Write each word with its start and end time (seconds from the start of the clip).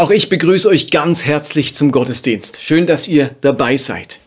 Auch 0.00 0.10
ich 0.10 0.30
begrüße 0.30 0.66
euch 0.66 0.90
ganz 0.90 1.26
herzlich 1.26 1.74
zum 1.74 1.92
Gottesdienst. 1.92 2.62
Schön, 2.62 2.86
dass 2.86 3.06
ihr 3.06 3.36
dabei 3.42 3.76
seid. 3.76 4.18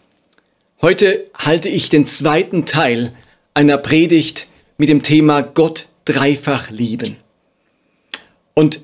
Heute 0.83 1.25
halte 1.35 1.67
ich 1.67 1.89
den 1.89 2.05
zweiten 2.05 2.67
Teil 2.67 3.11
einer 3.55 3.79
Predigt 3.79 4.45
mit 4.77 4.87
dem 4.87 5.01
Thema 5.01 5.41
Gott 5.41 5.87
dreifach 6.05 6.69
lieben. 6.69 7.15
Und 8.53 8.81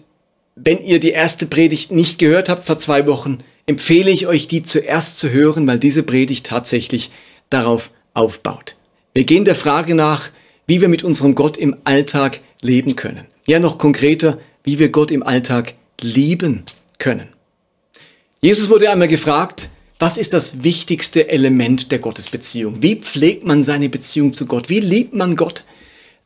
wenn 0.55 0.83
ihr 0.83 0.99
die 0.99 1.11
erste 1.11 1.45
Predigt 1.45 1.91
nicht 1.91 2.17
gehört 2.17 2.49
habt 2.49 2.65
vor 2.65 2.79
zwei 2.79 3.05
Wochen, 3.05 3.37
empfehle 3.67 4.09
ich 4.09 4.25
euch, 4.25 4.47
die 4.47 4.63
zuerst 4.63 5.19
zu 5.19 5.29
hören, 5.29 5.67
weil 5.67 5.77
diese 5.77 6.01
Predigt 6.01 6.47
tatsächlich 6.47 7.11
darauf 7.51 7.91
aufbaut. 8.15 8.77
Wir 9.13 9.25
gehen 9.25 9.45
der 9.45 9.53
Frage 9.53 9.93
nach, 9.93 10.31
wie 10.65 10.81
wir 10.81 10.87
mit 10.87 11.03
unserem 11.03 11.35
Gott 11.35 11.55
im 11.55 11.77
Alltag 11.83 12.39
leben 12.61 12.95
können. 12.95 13.25
Ja, 13.45 13.59
noch 13.59 13.77
konkreter, 13.77 14.39
wie 14.63 14.79
wir 14.79 14.89
Gott 14.89 15.11
im 15.11 15.21
Alltag 15.21 15.75
lieben 16.01 16.63
können. 16.99 17.29
Jesus 18.41 18.69
wurde 18.69 18.89
einmal 18.89 19.07
gefragt, 19.07 19.69
was 19.97 20.17
ist 20.17 20.31
das 20.31 20.63
wichtigste 20.63 21.27
Element 21.27 21.91
der 21.91 21.99
Gottesbeziehung? 21.99 22.81
Wie 22.81 22.95
pflegt 22.95 23.45
man 23.45 23.63
seine 23.63 23.89
Beziehung 23.89 24.31
zu 24.31 24.45
Gott? 24.45 24.69
Wie 24.69 24.79
liebt 24.79 25.13
man 25.13 25.35
Gott? 25.35 25.65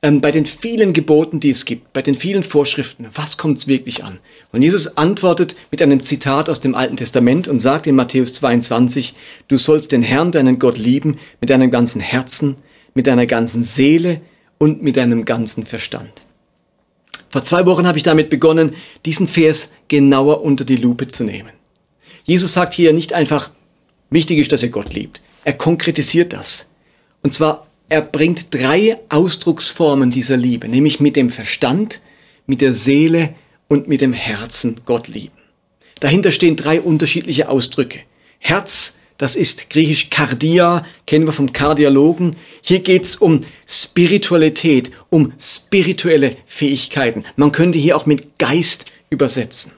Ähm, 0.04 0.22
bei 0.22 0.31
den 0.31 0.45
vielen 0.45 0.94
Geboten, 0.94 1.40
die 1.40 1.50
es 1.50 1.66
gibt, 1.66 1.91
bei 1.94 2.04
den 2.04 2.14
vielen 2.14 2.44
Vorschriften, 2.44 3.08
was 3.16 3.38
kommt 3.38 3.58
es 3.58 3.67
wirklich 3.67 4.04
an? 4.04 4.20
Und 4.52 4.62
Jesus 4.62 4.98
antwortet 4.98 5.55
mit 5.72 5.81
einem 5.81 6.04
Zitat 6.04 6.50
aus 6.50 6.59
dem 6.59 6.76
Alten 6.76 6.98
Testament 6.98 7.48
und 7.48 7.59
sagt 7.59 7.88
in 7.88 7.95
Matthäus 7.95 8.34
22, 8.34 9.16
du 9.48 9.58
sollst 9.58 9.92
den 9.92 10.03
Herrn, 10.03 10.31
deinen 10.31 10.59
Gott 10.59 10.78
lieben, 10.78 11.17
mit 11.42 11.50
deinem 11.50 11.72
ganzen 11.72 12.02
Herzen, 12.02 12.58
mit 12.94 13.08
deiner 13.08 13.26
ganzen 13.26 13.64
Seele 13.64 14.22
und 14.59 14.84
mit 14.84 14.98
deinem 14.98 15.26
ganzen 15.26 15.66
Verstand. 15.66 16.26
Vor 17.34 17.44
zwei 17.44 17.66
Wochen 17.66 17.88
habe 17.88 17.98
ich 17.98 18.04
damit 18.04 18.30
begonnen, 18.30 18.76
diesen 19.08 19.28
Vers 19.28 19.72
genauer 19.88 20.44
unter 20.44 20.66
die 20.66 20.76
Lupe 20.76 21.08
zu 21.08 21.23
nehmen. 21.23 21.50
Jesus 22.26 22.54
sagt 22.54 22.76
hier 22.76 22.94
nicht 22.94 23.14
einfach, 23.14 23.50
wichtig 24.12 24.38
ist, 24.38 24.52
dass 24.52 24.62
ihr 24.62 24.70
Gott 24.70 24.94
liebt. 24.94 25.23
Er 25.44 25.54
konkretisiert 25.54 26.31
das. 26.31 26.67
Und 27.23 27.34
zwar, 27.34 27.66
er 27.89 28.04
bringt 28.04 28.54
drei 28.54 29.00
Ausdrucksformen 29.09 30.11
dieser 30.11 30.38
Liebe, 30.38 30.67
nämlich 30.67 31.00
mit 31.00 31.16
dem 31.16 31.31
Verstand, 31.31 32.02
mit 32.45 32.61
der 32.61 32.76
Seele 32.76 33.34
und 33.67 33.88
mit 33.88 34.02
dem 34.02 34.14
Herzen 34.14 34.81
Gott 34.86 35.08
lieben. 35.08 35.34
Dahinter 36.02 36.31
stehen 36.31 36.56
drei 36.56 36.81
unterschiedliche 36.81 37.50
Ausdrücke. 37.50 38.02
Herz, 38.38 39.00
das 39.17 39.36
ist 39.36 39.69
griechisch 39.69 40.09
Kardia, 40.09 40.86
kennen 41.06 41.25
wir 41.25 41.33
vom 41.33 41.53
Kardiologen. 41.53 42.36
Hier 42.61 42.80
geht's 42.80 43.16
um 43.16 43.42
Spiritualität, 43.67 44.92
um 45.09 45.33
spirituelle 45.39 46.36
Fähigkeiten. 46.45 47.23
Man 47.36 47.52
könnte 47.52 47.80
hier 47.80 47.95
auch 47.95 48.05
mit 48.05 48.39
Geist 48.39 48.86
übersetzen. 49.09 49.73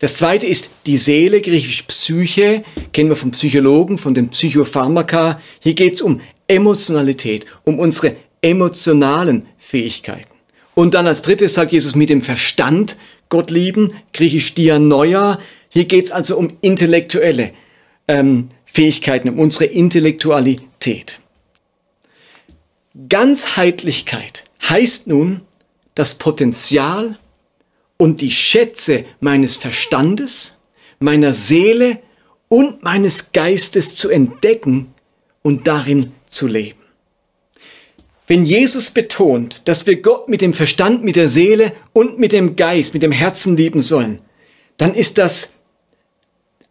Das 0.00 0.16
zweite 0.16 0.48
ist 0.48 0.70
die 0.86 0.96
Seele, 0.96 1.40
griechisch 1.40 1.82
Psyche, 1.82 2.64
kennen 2.92 3.08
wir 3.08 3.16
vom 3.16 3.30
Psychologen, 3.30 3.98
von 3.98 4.14
den 4.14 4.30
Psychopharmaka. 4.30 5.40
Hier 5.60 5.74
geht's 5.74 6.02
um 6.02 6.20
Emotionalität, 6.48 7.46
um 7.64 7.78
unsere 7.78 8.16
emotionalen 8.40 9.46
Fähigkeiten. 9.58 10.28
Und 10.74 10.94
dann 10.94 11.06
als 11.06 11.22
drittes 11.22 11.54
sagt 11.54 11.70
Jesus 11.70 11.94
mit 11.94 12.10
dem 12.10 12.22
Verstand 12.22 12.96
Gott 13.28 13.50
lieben, 13.50 13.92
griechisch 14.12 14.54
Dianoia. 14.54 15.38
Hier 15.68 15.84
geht's 15.84 16.10
also 16.10 16.36
um 16.36 16.48
intellektuelle 16.60 17.52
ähm, 18.08 18.48
Fähigkeiten, 18.72 19.28
um 19.28 19.38
unsere 19.38 19.66
Intellektualität. 19.66 21.20
Ganzheitlichkeit 23.08 24.44
heißt 24.68 25.06
nun, 25.06 25.42
das 25.94 26.14
Potenzial 26.14 27.18
und 27.98 28.20
die 28.22 28.30
Schätze 28.30 29.04
meines 29.20 29.56
Verstandes, 29.56 30.56
meiner 30.98 31.34
Seele 31.34 31.98
und 32.48 32.82
meines 32.82 33.32
Geistes 33.32 33.94
zu 33.96 34.08
entdecken 34.08 34.94
und 35.42 35.66
darin 35.66 36.12
zu 36.26 36.46
leben. 36.46 36.78
Wenn 38.26 38.46
Jesus 38.46 38.90
betont, 38.90 39.62
dass 39.66 39.86
wir 39.86 40.00
Gott 40.00 40.28
mit 40.30 40.40
dem 40.40 40.54
Verstand, 40.54 41.04
mit 41.04 41.16
der 41.16 41.28
Seele 41.28 41.72
und 41.92 42.18
mit 42.18 42.32
dem 42.32 42.56
Geist, 42.56 42.94
mit 42.94 43.02
dem 43.02 43.12
Herzen 43.12 43.56
lieben 43.56 43.80
sollen, 43.80 44.20
dann 44.78 44.94
ist 44.94 45.18
das 45.18 45.52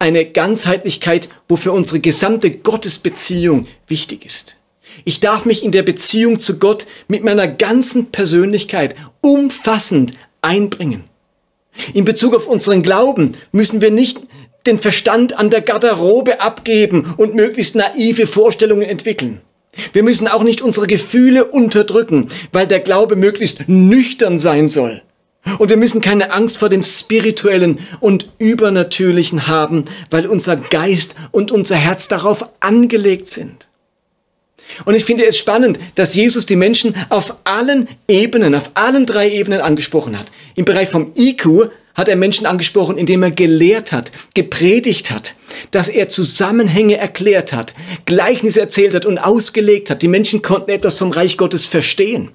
eine 0.02 0.24
Ganzheitlichkeit, 0.24 1.28
wofür 1.48 1.72
unsere 1.72 2.00
gesamte 2.00 2.50
Gottesbeziehung 2.50 3.68
wichtig 3.86 4.26
ist. 4.26 4.56
Ich 5.04 5.20
darf 5.20 5.44
mich 5.44 5.62
in 5.62 5.70
der 5.70 5.84
Beziehung 5.84 6.40
zu 6.40 6.58
Gott 6.58 6.86
mit 7.06 7.22
meiner 7.22 7.46
ganzen 7.46 8.06
Persönlichkeit 8.06 8.96
umfassend 9.20 10.14
einbringen. 10.40 11.04
In 11.94 12.04
Bezug 12.04 12.34
auf 12.34 12.48
unseren 12.48 12.82
Glauben 12.82 13.36
müssen 13.52 13.80
wir 13.80 13.92
nicht 13.92 14.18
den 14.66 14.80
Verstand 14.80 15.38
an 15.38 15.50
der 15.50 15.60
Garderobe 15.60 16.40
abgeben 16.40 17.14
und 17.16 17.36
möglichst 17.36 17.76
naive 17.76 18.26
Vorstellungen 18.26 18.88
entwickeln. 18.88 19.40
Wir 19.92 20.02
müssen 20.02 20.26
auch 20.26 20.42
nicht 20.42 20.62
unsere 20.62 20.88
Gefühle 20.88 21.44
unterdrücken, 21.44 22.28
weil 22.50 22.66
der 22.66 22.80
Glaube 22.80 23.14
möglichst 23.14 23.68
nüchtern 23.68 24.40
sein 24.40 24.66
soll. 24.66 25.00
Und 25.58 25.68
wir 25.68 25.76
müssen 25.76 26.00
keine 26.00 26.30
Angst 26.30 26.58
vor 26.58 26.68
dem 26.68 26.82
Spirituellen 26.82 27.80
und 28.00 28.30
Übernatürlichen 28.38 29.48
haben, 29.48 29.86
weil 30.10 30.26
unser 30.26 30.56
Geist 30.56 31.16
und 31.32 31.50
unser 31.50 31.76
Herz 31.76 32.08
darauf 32.08 32.48
angelegt 32.60 33.28
sind. 33.28 33.68
Und 34.84 34.94
ich 34.94 35.04
finde 35.04 35.26
es 35.26 35.36
spannend, 35.36 35.78
dass 35.96 36.14
Jesus 36.14 36.46
die 36.46 36.56
Menschen 36.56 36.94
auf 37.08 37.36
allen 37.44 37.88
Ebenen, 38.08 38.54
auf 38.54 38.70
allen 38.74 39.04
drei 39.04 39.30
Ebenen 39.30 39.60
angesprochen 39.60 40.18
hat. 40.18 40.26
Im 40.54 40.64
Bereich 40.64 40.88
vom 40.88 41.12
IQ 41.16 41.70
hat 41.94 42.08
er 42.08 42.16
Menschen 42.16 42.46
angesprochen, 42.46 42.96
indem 42.96 43.22
er 43.22 43.32
gelehrt 43.32 43.92
hat, 43.92 44.12
gepredigt 44.34 45.10
hat, 45.10 45.34
dass 45.72 45.88
er 45.88 46.08
Zusammenhänge 46.08 46.96
erklärt 46.96 47.52
hat, 47.52 47.74
Gleichnisse 48.06 48.60
erzählt 48.60 48.94
hat 48.94 49.04
und 49.04 49.18
ausgelegt 49.18 49.90
hat. 49.90 50.00
Die 50.00 50.08
Menschen 50.08 50.40
konnten 50.40 50.70
etwas 50.70 50.94
vom 50.94 51.10
Reich 51.10 51.36
Gottes 51.36 51.66
verstehen. 51.66 52.30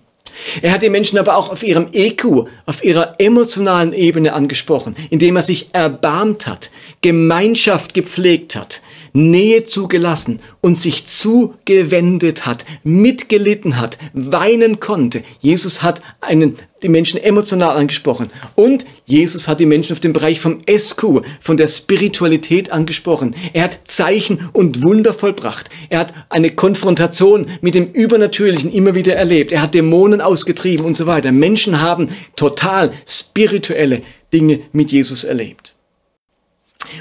Er 0.62 0.72
hat 0.72 0.82
die 0.82 0.90
Menschen 0.90 1.18
aber 1.18 1.36
auch 1.36 1.50
auf 1.50 1.64
ihrem 1.64 1.88
EQ, 1.92 2.48
auf 2.66 2.84
ihrer 2.84 3.16
emotionalen 3.20 3.94
Ebene 3.94 4.34
angesprochen, 4.34 4.96
indem 5.10 5.36
er 5.36 5.44
sich 5.44 5.70
erbarmt 5.74 6.48
hat, 6.48 6.72
Gemeinschaft 7.02 7.94
gepflegt 7.94 8.56
hat, 8.56 8.82
Nähe 9.13 9.63
zugelassen 9.63 10.40
und 10.62 10.79
sich 10.79 11.06
zugewendet 11.06 12.45
hat, 12.45 12.66
mitgelitten 12.84 13.79
hat, 13.79 13.97
weinen 14.13 14.79
konnte. 14.79 15.23
Jesus 15.40 15.81
hat 15.81 16.01
einen, 16.22 16.57
die 16.84 16.90
Menschen 16.90 17.22
emotional 17.22 17.78
angesprochen 17.78 18.29
und 18.56 18.85
Jesus 19.06 19.47
hat 19.47 19.59
die 19.59 19.66
Menschen 19.66 19.94
auf 19.94 20.00
dem 20.00 20.13
Bereich 20.13 20.40
vom 20.40 20.62
SQ, 20.69 21.22
von 21.40 21.57
der 21.57 21.67
Spiritualität 21.67 22.72
angesprochen. 22.72 23.35
Er 23.53 23.63
hat 23.63 23.79
Zeichen 23.85 24.50
und 24.53 24.84
Wunder 24.84 25.13
vollbracht. 25.13 25.69
Er 25.90 26.00
hat 26.00 26.13
eine 26.29 26.51
Konfrontation 26.51 27.47
mit 27.62 27.75
dem 27.75 27.91
Übernatürlichen 27.91 28.72
immer 28.72 28.96
wieder 28.96 29.16
erlebt. 29.16 29.51
Er 29.51 29.62
hat 29.62 29.73
Dämonen 29.73 30.22
ausgetrieben 30.22 30.85
und 30.85 30.96
so 30.96 31.07
weiter. 31.07 31.31
Menschen 31.31 31.81
haben 31.81 32.09
total 32.35 32.91
spirituelle 33.06 34.01
Dinge 34.34 34.59
mit 34.72 34.91
Jesus 34.91 35.23
erlebt. 35.23 35.73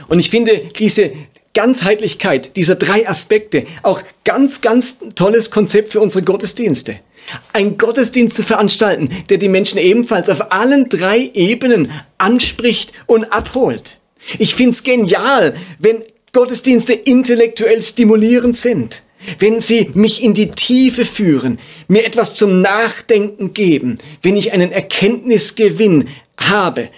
Und 0.08 0.18
ich 0.18 0.30
finde 0.30 0.70
diese 0.78 1.12
Ganzheitlichkeit 1.56 2.54
dieser 2.54 2.74
drei 2.74 3.08
Aspekte 3.08 3.64
auch 3.82 4.02
ganz, 4.24 4.60
ganz 4.60 4.98
tolles 5.14 5.50
Konzept 5.50 5.88
für 5.88 6.00
unsere 6.00 6.22
Gottesdienste. 6.22 7.00
Ein 7.54 7.78
Gottesdienst 7.78 8.36
zu 8.36 8.42
veranstalten, 8.42 9.08
der 9.30 9.38
die 9.38 9.48
Menschen 9.48 9.78
ebenfalls 9.78 10.28
auf 10.28 10.52
allen 10.52 10.90
drei 10.90 11.30
Ebenen 11.32 11.90
anspricht 12.18 12.92
und 13.06 13.32
abholt. 13.32 13.98
Ich 14.38 14.54
find's 14.54 14.82
genial, 14.82 15.56
wenn 15.78 16.04
Gottesdienste 16.34 16.92
intellektuell 16.92 17.82
stimulierend 17.82 18.58
sind, 18.58 19.02
wenn 19.38 19.62
sie 19.62 19.90
mich 19.94 20.22
in 20.22 20.34
die 20.34 20.50
Tiefe 20.50 21.06
führen, 21.06 21.58
mir 21.88 22.04
etwas 22.04 22.34
zum 22.34 22.60
Nachdenken 22.60 23.54
geben, 23.54 23.96
wenn 24.20 24.36
ich 24.36 24.52
einen 24.52 24.72
Erkenntnisgewinn 24.72 26.08
habe, 26.38 26.90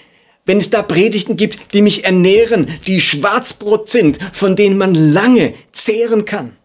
wenn 0.48 0.58
es 0.58 0.70
da 0.70 0.80
Predigten 0.80 1.36
gibt, 1.36 1.74
die 1.74 1.82
mich 1.82 2.04
ernähren, 2.04 2.68
die 2.86 3.02
Schwarzbrot 3.02 3.90
sind, 3.90 4.18
von 4.32 4.56
denen 4.56 4.78
man 4.78 4.94
lange 4.94 5.52
zehren 5.72 6.24
kann. 6.24 6.56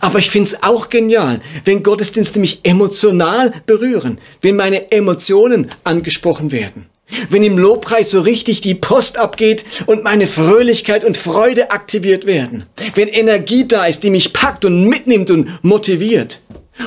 Aber 0.00 0.18
ich 0.18 0.30
find's 0.30 0.62
auch 0.62 0.90
genial, 0.90 1.40
wenn 1.64 1.82
Gottesdienste 1.82 2.38
mich 2.38 2.60
emotional 2.64 3.52
berühren, 3.64 4.18
wenn 4.42 4.56
meine 4.56 4.92
Emotionen 4.92 5.68
angesprochen 5.84 6.52
werden. 6.52 6.86
Wenn 7.30 7.42
im 7.42 7.58
Lobpreis 7.58 8.10
so 8.10 8.20
richtig 8.20 8.60
die 8.60 8.74
Post 8.74 9.18
abgeht 9.18 9.64
und 9.86 10.04
meine 10.04 10.26
Fröhlichkeit 10.26 11.02
und 11.02 11.16
Freude 11.16 11.70
aktiviert 11.70 12.26
werden. 12.26 12.64
Wenn 12.94 13.08
Energie 13.08 13.66
da 13.66 13.86
ist, 13.86 14.02
die 14.02 14.10
mich 14.10 14.34
packt 14.34 14.66
und 14.66 14.86
mitnimmt 14.86 15.30
und 15.30 15.64
motiviert. 15.64 16.40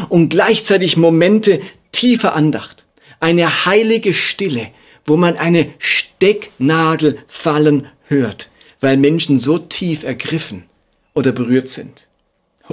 Und 0.09 0.29
gleichzeitig 0.29 0.97
Momente 0.97 1.61
tiefer 1.91 2.35
Andacht. 2.35 2.85
Eine 3.19 3.65
heilige 3.65 4.13
Stille, 4.13 4.67
wo 5.05 5.17
man 5.17 5.37
eine 5.37 5.69
Stecknadel 5.77 7.19
fallen 7.27 7.87
hört, 8.07 8.49
weil 8.81 8.97
Menschen 8.97 9.39
so 9.39 9.57
tief 9.57 10.03
ergriffen 10.03 10.63
oder 11.13 11.31
berührt 11.31 11.69
sind. 11.69 12.07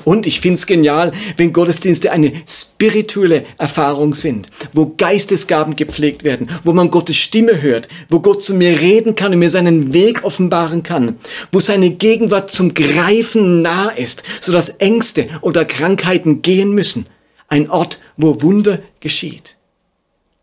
Und 0.04 0.26
ich 0.26 0.40
find's 0.40 0.66
genial, 0.66 1.12
wenn 1.36 1.52
Gottesdienste 1.52 2.12
eine 2.12 2.32
spirituelle 2.48 3.44
Erfahrung 3.58 4.14
sind, 4.14 4.48
wo 4.72 4.94
Geistesgaben 4.96 5.76
gepflegt 5.76 6.24
werden, 6.24 6.48
wo 6.64 6.72
man 6.72 6.90
Gottes 6.90 7.18
Stimme 7.18 7.60
hört, 7.60 7.88
wo 8.08 8.20
Gott 8.20 8.42
zu 8.42 8.54
mir 8.54 8.80
reden 8.80 9.14
kann 9.14 9.32
und 9.32 9.38
mir 9.38 9.50
seinen 9.50 9.92
Weg 9.92 10.24
offenbaren 10.24 10.82
kann, 10.82 11.18
wo 11.52 11.60
seine 11.60 11.90
Gegenwart 11.90 12.54
zum 12.54 12.72
Greifen 12.72 13.60
nah 13.60 13.90
ist, 13.90 14.22
sodass 14.40 14.70
Ängste 14.70 15.28
oder 15.42 15.66
Krankheiten 15.66 16.40
gehen 16.40 16.72
müssen. 16.72 17.04
Ein 17.48 17.68
Ort, 17.68 18.00
wo 18.16 18.40
Wunder 18.40 18.78
geschieht. 19.00 19.56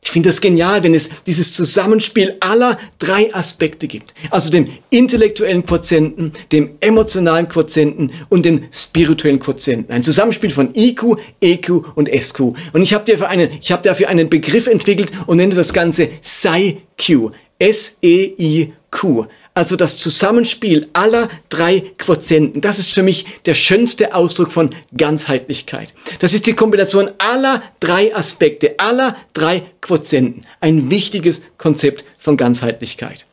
Ich 0.02 0.12
finde 0.12 0.30
das 0.30 0.40
genial, 0.40 0.82
wenn 0.84 0.96
es 0.96 1.10
dieses 1.28 1.54
Zusammenspiel 1.54 2.38
aller 2.40 2.80
drei 3.00 3.34
Aspekte 3.34 3.88
gibt. 3.88 4.14
Also 4.32 4.50
dem 4.50 4.68
intellektuellen 4.90 5.66
Quotienten, 5.66 6.32
dem 6.52 6.78
emotionalen 6.80 7.50
Quotienten 7.50 8.12
und 8.30 8.46
dem 8.46 8.64
spirituellen 8.72 9.40
Quotienten. 9.40 9.94
Ein 9.94 10.04
Zusammenspiel 10.04 10.52
von 10.52 10.74
IQ, 10.74 11.18
EQ 11.42 11.70
und 11.96 12.10
SQ. 12.10 12.40
Und 12.72 12.82
ich 12.82 12.94
habe 12.94 13.04
dafür, 13.12 13.30
hab 13.30 13.84
dafür 13.84 14.08
einen 14.08 14.30
Begriff 14.30 14.68
entwickelt 14.68 15.12
und 15.28 15.38
nenne 15.38 15.56
das 15.56 15.74
Ganze 15.74 16.10
SEIQ. 16.22 17.32
S-E-I-Q 17.60 19.28
also 19.54 19.76
das 19.76 19.98
Zusammenspiel 19.98 20.90
aller 20.94 21.30
drei 21.50 21.82
Quotienten. 21.98 22.62
Das 22.62 22.80
ist 22.80 22.94
für 22.94 23.04
mich 23.04 23.26
der 23.46 23.54
schönste 23.54 24.16
Ausdruck 24.16 24.52
von 24.52 24.70
Ganzheitlichkeit. 24.96 25.94
Das 26.20 26.34
ist 26.34 26.48
die 26.48 26.54
Kombination 26.54 27.10
aller 27.18 27.62
drei 27.80 28.16
Aspekte, 28.16 28.80
aller 28.80 29.18
drei 29.34 29.64
Quotienten. 29.82 30.46
Ein 30.62 30.90
wichtiges 30.90 31.42
Konzept 31.58 32.06
von 32.18 32.38
Ganzheitlichkeit. 32.38 33.26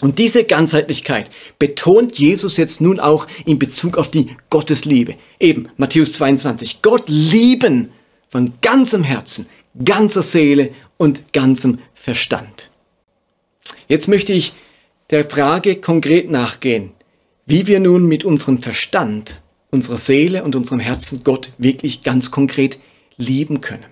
Und 0.00 0.18
diese 0.18 0.44
Ganzheitlichkeit 0.44 1.30
betont 1.58 2.18
Jesus 2.18 2.56
jetzt 2.56 2.80
nun 2.80 2.98
auch 2.98 3.26
in 3.44 3.58
Bezug 3.58 3.98
auf 3.98 4.10
die 4.10 4.34
Gottesliebe. 4.48 5.16
Eben 5.38 5.68
Matthäus 5.76 6.14
22. 6.14 6.80
Gott 6.80 7.04
lieben 7.08 7.90
von 8.28 8.54
ganzem 8.62 9.02
Herzen, 9.02 9.46
ganzer 9.84 10.22
Seele 10.22 10.70
und 10.96 11.32
ganzem 11.32 11.80
Verstand. 11.94 12.70
Jetzt 13.88 14.08
möchte 14.08 14.32
ich 14.32 14.54
der 15.10 15.28
Frage 15.28 15.76
konkret 15.76 16.30
nachgehen, 16.30 16.92
wie 17.46 17.66
wir 17.66 17.80
nun 17.80 18.06
mit 18.06 18.24
unserem 18.24 18.58
Verstand, 18.58 19.40
unserer 19.70 19.98
Seele 19.98 20.44
und 20.44 20.54
unserem 20.54 20.80
Herzen 20.80 21.22
Gott 21.24 21.52
wirklich 21.58 22.02
ganz 22.02 22.30
konkret 22.30 22.78
lieben 23.16 23.60
können. 23.60 23.86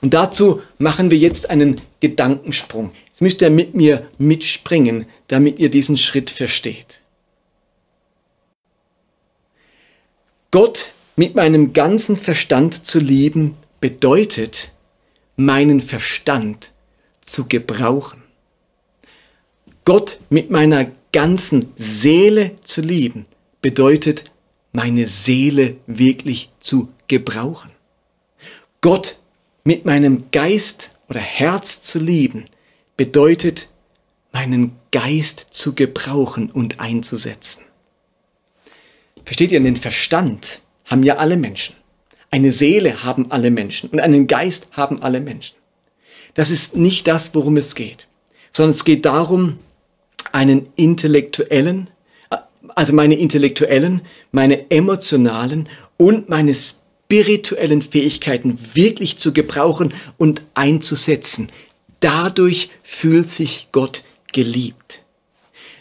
Und 0.00 0.14
dazu 0.14 0.62
machen 0.78 1.10
wir 1.10 1.18
jetzt 1.18 1.50
einen 1.50 1.80
Gedankensprung. 2.00 2.92
Jetzt 3.06 3.20
müsst 3.20 3.42
ihr 3.42 3.50
mit 3.50 3.74
mir 3.74 4.06
mitspringen, 4.18 5.06
damit 5.26 5.58
ihr 5.58 5.70
diesen 5.70 5.96
Schritt 5.96 6.30
versteht. 6.30 7.00
Gott 10.50 10.92
mit 11.16 11.34
meinem 11.34 11.72
ganzen 11.72 12.16
Verstand 12.16 12.86
zu 12.86 13.00
lieben 13.00 13.56
bedeutet, 13.80 14.70
meinen 15.36 15.80
Verstand 15.80 16.72
zu 17.20 17.46
gebrauchen. 17.46 18.22
Gott 19.88 20.18
mit 20.28 20.50
meiner 20.50 20.92
ganzen 21.12 21.72
Seele 21.76 22.56
zu 22.62 22.82
lieben, 22.82 23.24
bedeutet, 23.62 24.24
meine 24.70 25.06
Seele 25.08 25.78
wirklich 25.86 26.50
zu 26.60 26.90
gebrauchen. 27.06 27.70
Gott 28.82 29.16
mit 29.64 29.86
meinem 29.86 30.24
Geist 30.30 30.90
oder 31.08 31.20
Herz 31.20 31.80
zu 31.80 32.00
lieben, 32.00 32.50
bedeutet, 32.98 33.70
meinen 34.30 34.76
Geist 34.90 35.46
zu 35.52 35.74
gebrauchen 35.74 36.50
und 36.50 36.80
einzusetzen. 36.80 37.62
Versteht 39.24 39.52
ihr, 39.52 39.60
den 39.60 39.76
Verstand 39.76 40.60
haben 40.84 41.02
ja 41.02 41.16
alle 41.16 41.38
Menschen. 41.38 41.76
Eine 42.30 42.52
Seele 42.52 43.04
haben 43.04 43.30
alle 43.30 43.50
Menschen 43.50 43.88
und 43.88 44.00
einen 44.00 44.26
Geist 44.26 44.68
haben 44.72 45.00
alle 45.00 45.20
Menschen. 45.20 45.56
Das 46.34 46.50
ist 46.50 46.76
nicht 46.76 47.06
das, 47.06 47.34
worum 47.34 47.56
es 47.56 47.74
geht, 47.74 48.06
sondern 48.52 48.72
es 48.72 48.84
geht 48.84 49.06
darum, 49.06 49.60
einen 50.32 50.68
intellektuellen, 50.76 51.90
also 52.74 52.92
meine 52.92 53.16
intellektuellen, 53.16 54.02
meine 54.32 54.70
emotionalen 54.70 55.68
und 55.96 56.28
meine 56.28 56.54
spirituellen 56.54 57.82
Fähigkeiten 57.82 58.58
wirklich 58.74 59.18
zu 59.18 59.32
gebrauchen 59.32 59.94
und 60.18 60.42
einzusetzen. 60.54 61.48
Dadurch 62.00 62.70
fühlt 62.82 63.30
sich 63.30 63.68
Gott 63.72 64.04
geliebt. 64.32 65.02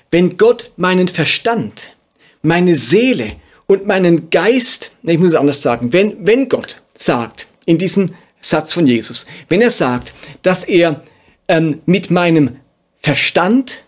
Wenn 0.10 0.38
Gott 0.38 0.72
meinen 0.78 1.08
Verstand, 1.08 1.94
meine 2.42 2.76
Seele 2.76 3.34
und 3.68 3.86
meinen 3.86 4.30
Geist, 4.30 4.94
ich 5.04 5.20
muss 5.20 5.30
es 5.30 5.36
anders 5.36 5.62
sagen, 5.62 5.92
wenn, 5.92 6.26
wenn 6.26 6.48
Gott 6.48 6.82
sagt, 6.94 7.48
in 7.66 7.78
diesem 7.78 8.16
Satz 8.40 8.72
von 8.72 8.88
Jesus, 8.88 9.26
wenn 9.50 9.62
er 9.62 9.72
sagt, 9.72 10.14
dass 10.42 10.64
er 10.64 11.04
ähm, 11.48 11.82
mit 11.86 12.10
meinem 12.10 12.58
Verstand, 13.00 13.84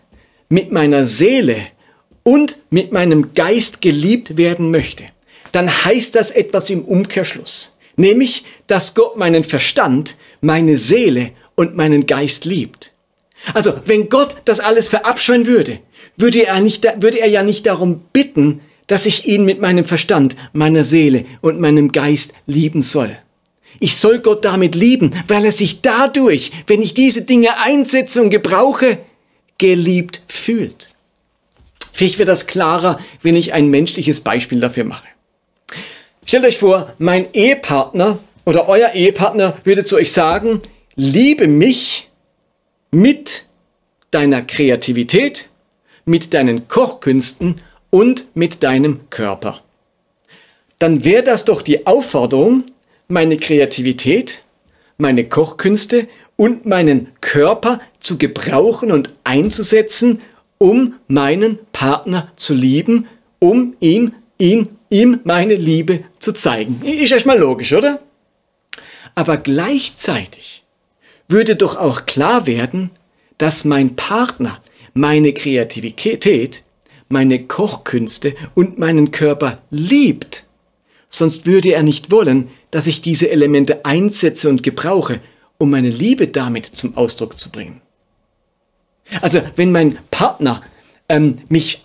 mit 0.50 0.70
meiner 0.72 1.06
Seele 1.06 1.68
und 2.22 2.58
mit 2.68 2.92
meinem 2.92 3.32
Geist 3.32 3.80
geliebt 3.80 4.36
werden 4.36 4.70
möchte, 4.70 5.04
dann 5.52 5.70
heißt 5.70 6.14
das 6.14 6.30
etwas 6.30 6.68
im 6.68 6.84
Umkehrschluss. 6.84 7.76
Nämlich, 7.96 8.44
dass 8.66 8.94
Gott 8.94 9.16
meinen 9.16 9.44
Verstand, 9.44 10.16
meine 10.40 10.76
Seele 10.76 11.30
und 11.54 11.76
meinen 11.76 12.06
Geist 12.06 12.44
liebt. 12.44 12.92
Also, 13.54 13.74
wenn 13.86 14.08
Gott 14.08 14.36
das 14.44 14.60
alles 14.60 14.88
verabscheuen 14.88 15.46
würde, 15.46 15.78
würde 16.16 16.46
er, 16.46 16.60
nicht, 16.60 16.84
würde 17.00 17.20
er 17.20 17.28
ja 17.28 17.42
nicht 17.42 17.66
darum 17.66 18.02
bitten, 18.12 18.60
dass 18.86 19.06
ich 19.06 19.26
ihn 19.26 19.44
mit 19.44 19.60
meinem 19.60 19.84
Verstand, 19.84 20.36
meiner 20.52 20.84
Seele 20.84 21.24
und 21.40 21.60
meinem 21.60 21.92
Geist 21.92 22.34
lieben 22.46 22.82
soll. 22.82 23.16
Ich 23.78 23.96
soll 23.96 24.18
Gott 24.18 24.44
damit 24.44 24.74
lieben, 24.74 25.12
weil 25.28 25.44
er 25.44 25.52
sich 25.52 25.80
dadurch, 25.80 26.50
wenn 26.66 26.82
ich 26.82 26.92
diese 26.92 27.22
Dinge 27.22 27.58
einsetze 27.58 28.20
und 28.20 28.30
gebrauche, 28.30 28.98
geliebt 29.60 30.22
fühlt. 30.26 30.88
Vielleicht 31.92 32.18
wird 32.18 32.30
das 32.30 32.46
klarer, 32.46 32.98
wenn 33.20 33.36
ich 33.36 33.52
ein 33.52 33.68
menschliches 33.68 34.22
Beispiel 34.22 34.58
dafür 34.58 34.84
mache. 34.84 35.06
Stellt 36.24 36.46
euch 36.46 36.58
vor, 36.58 36.94
mein 36.98 37.32
Ehepartner 37.34 38.18
oder 38.46 38.68
euer 38.68 38.92
Ehepartner 38.92 39.58
würde 39.64 39.84
zu 39.84 39.96
euch 39.96 40.12
sagen, 40.12 40.62
liebe 40.96 41.46
mich 41.46 42.08
mit 42.90 43.44
deiner 44.10 44.40
Kreativität, 44.40 45.50
mit 46.06 46.32
deinen 46.32 46.66
Kochkünsten 46.66 47.60
und 47.90 48.34
mit 48.34 48.62
deinem 48.62 49.10
Körper. 49.10 49.62
Dann 50.78 51.04
wäre 51.04 51.22
das 51.22 51.44
doch 51.44 51.60
die 51.60 51.86
Aufforderung, 51.86 52.64
meine 53.08 53.36
Kreativität, 53.36 54.42
meine 54.96 55.28
Kochkünste 55.28 56.08
und 56.36 56.64
meinen 56.64 57.08
Körper 57.20 57.80
zu 58.00 58.18
gebrauchen 58.18 58.92
und 58.92 59.14
einzusetzen, 59.24 60.20
um 60.58 60.94
meinen 61.08 61.58
Partner 61.72 62.32
zu 62.36 62.54
lieben, 62.54 63.06
um 63.38 63.74
ihm, 63.80 64.14
ihm, 64.38 64.68
ihm 64.90 65.20
meine 65.24 65.54
Liebe 65.54 66.04
zu 66.18 66.32
zeigen. 66.32 66.82
Ist 66.84 67.12
erstmal 67.12 67.38
logisch, 67.38 67.72
oder? 67.72 68.00
Aber 69.14 69.36
gleichzeitig 69.36 70.64
würde 71.28 71.56
doch 71.56 71.76
auch 71.76 72.06
klar 72.06 72.46
werden, 72.46 72.90
dass 73.38 73.64
mein 73.64 73.96
Partner 73.96 74.60
meine 74.92 75.32
Kreativität, 75.32 76.62
meine 77.08 77.46
Kochkünste 77.46 78.34
und 78.54 78.78
meinen 78.78 79.10
Körper 79.10 79.62
liebt. 79.70 80.44
Sonst 81.08 81.46
würde 81.46 81.72
er 81.72 81.82
nicht 81.82 82.10
wollen, 82.10 82.50
dass 82.70 82.86
ich 82.86 83.02
diese 83.02 83.30
Elemente 83.30 83.84
einsetze 83.84 84.48
und 84.48 84.62
gebrauche, 84.62 85.20
um 85.58 85.70
meine 85.70 85.90
Liebe 85.90 86.28
damit 86.28 86.66
zum 86.66 86.96
Ausdruck 86.96 87.36
zu 87.36 87.50
bringen. 87.50 87.80
Also 89.20 89.40
wenn 89.56 89.72
mein 89.72 89.98
Partner 90.10 90.62
ähm, 91.08 91.38
mich 91.48 91.84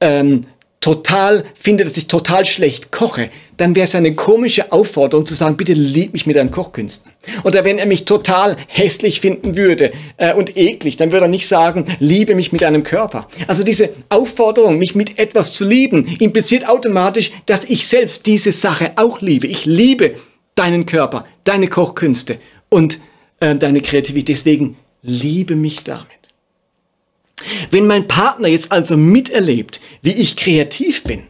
ähm, 0.00 0.46
total 0.82 1.44
findet, 1.54 1.86
dass 1.86 1.96
ich 1.96 2.08
total 2.08 2.44
schlecht 2.44 2.90
koche, 2.90 3.30
dann 3.56 3.76
wäre 3.76 3.84
es 3.84 3.94
eine 3.94 4.14
komische 4.14 4.72
Aufforderung 4.72 5.24
zu 5.24 5.34
sagen, 5.34 5.56
bitte 5.56 5.72
lieb 5.74 6.12
mich 6.12 6.26
mit 6.26 6.36
deinen 6.36 6.50
Kochkünsten. 6.50 7.12
Oder 7.44 7.64
wenn 7.64 7.78
er 7.78 7.86
mich 7.86 8.04
total 8.04 8.56
hässlich 8.66 9.20
finden 9.20 9.56
würde 9.56 9.92
äh, 10.16 10.34
und 10.34 10.56
eklig, 10.56 10.96
dann 10.96 11.12
würde 11.12 11.26
er 11.26 11.28
nicht 11.28 11.46
sagen, 11.46 11.84
liebe 12.00 12.34
mich 12.34 12.50
mit 12.50 12.62
deinem 12.62 12.82
Körper. 12.82 13.28
Also 13.46 13.62
diese 13.62 13.90
Aufforderung, 14.08 14.78
mich 14.78 14.96
mit 14.96 15.18
etwas 15.20 15.52
zu 15.52 15.64
lieben, 15.64 16.04
impliziert 16.18 16.68
automatisch, 16.68 17.30
dass 17.46 17.64
ich 17.64 17.86
selbst 17.86 18.26
diese 18.26 18.50
Sache 18.50 18.92
auch 18.96 19.20
liebe. 19.20 19.46
Ich 19.46 19.64
liebe 19.64 20.16
deinen 20.56 20.84
Körper, 20.84 21.26
deine 21.44 21.68
Kochkünste 21.68 22.38
und 22.68 22.98
äh, 23.38 23.54
deine 23.54 23.82
Kreativität. 23.82 24.36
Deswegen 24.36 24.76
liebe 25.02 25.54
mich 25.54 25.84
damit. 25.84 26.21
Wenn 27.70 27.86
mein 27.86 28.08
Partner 28.08 28.48
jetzt 28.48 28.72
also 28.72 28.96
miterlebt, 28.96 29.80
wie 30.02 30.12
ich 30.12 30.36
kreativ 30.36 31.04
bin, 31.04 31.24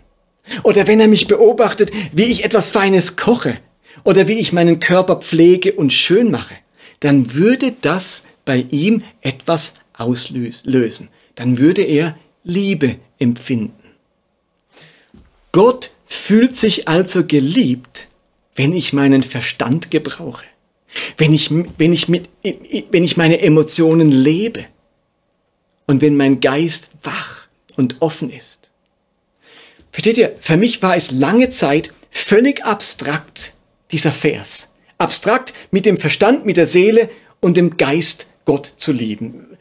oder 0.62 0.87
wenn 0.87 1.00
er 1.00 1.09
mich 1.09 1.26
beobachtet, 1.26 1.90
wie 2.12 2.25
ich 2.25 2.45
etwas 2.45 2.71
Feines 2.71 3.16
koche, 3.16 3.59
oder 4.04 4.28
wie 4.28 4.38
ich 4.38 4.52
meinen 4.52 4.81
Körper 4.81 5.16
pflege 5.16 5.73
und 5.73 5.92
schön 5.92 6.31
mache, 6.31 6.54
dann 7.00 7.35
würde 7.35 7.75
das 7.81 8.25
bei 8.45 8.66
ihm 8.71 9.02
etwas 9.21 9.75
auslösen. 9.97 11.09
Dann 11.35 11.59
würde 11.59 11.83
er 11.83 12.16
Liebe 12.45 12.97
empfinden. 13.19 13.73
Gott 15.52 15.90
fühlt 16.07 16.57
sich 16.57 16.88
also 16.88 17.25
geliebt, 17.26 18.09
wenn 18.57 18.73
ich 18.73 18.92
meinen 18.92 19.23
Verstand 19.23 19.90
gebrauche, 19.90 20.45
wenn 21.16 21.33
ich, 21.33 21.50
wenn 21.78 21.92
ich, 21.92 22.09
mit, 22.09 22.28
wenn 22.42 23.04
ich 23.04 23.16
meine 23.16 23.40
Emotionen 23.40 24.11
lebe 24.11 24.64
und 25.93 26.01
wenn 26.01 26.17
mein 26.17 26.41
Geist 26.41 26.89
wach 27.03 27.49
und 27.77 27.97
offen 28.01 28.31
ist. 28.31 28.71
Versteht 29.91 30.17
ihr, 30.17 30.35
für 30.41 30.57
mich 30.57 30.81
war 30.81 30.97
es 30.97 31.11
lange 31.11 31.51
Zeit 31.51 31.93
völlig 32.11 32.65
abstrakt, 32.65 33.53
dieser 33.91 34.13
Vers. 34.13 34.71
Abstrakt 34.97 35.53
mit 35.71 35.85
dem 35.85 35.99
Verstand, 35.99 36.47
mit 36.47 36.57
der 36.57 36.67
Seele 36.67 37.11
und 37.41 37.59
dem 37.59 37.77
Geist 37.77 38.29
Gott 38.47 38.73
zu 38.79 38.91
lieben. 38.91 39.59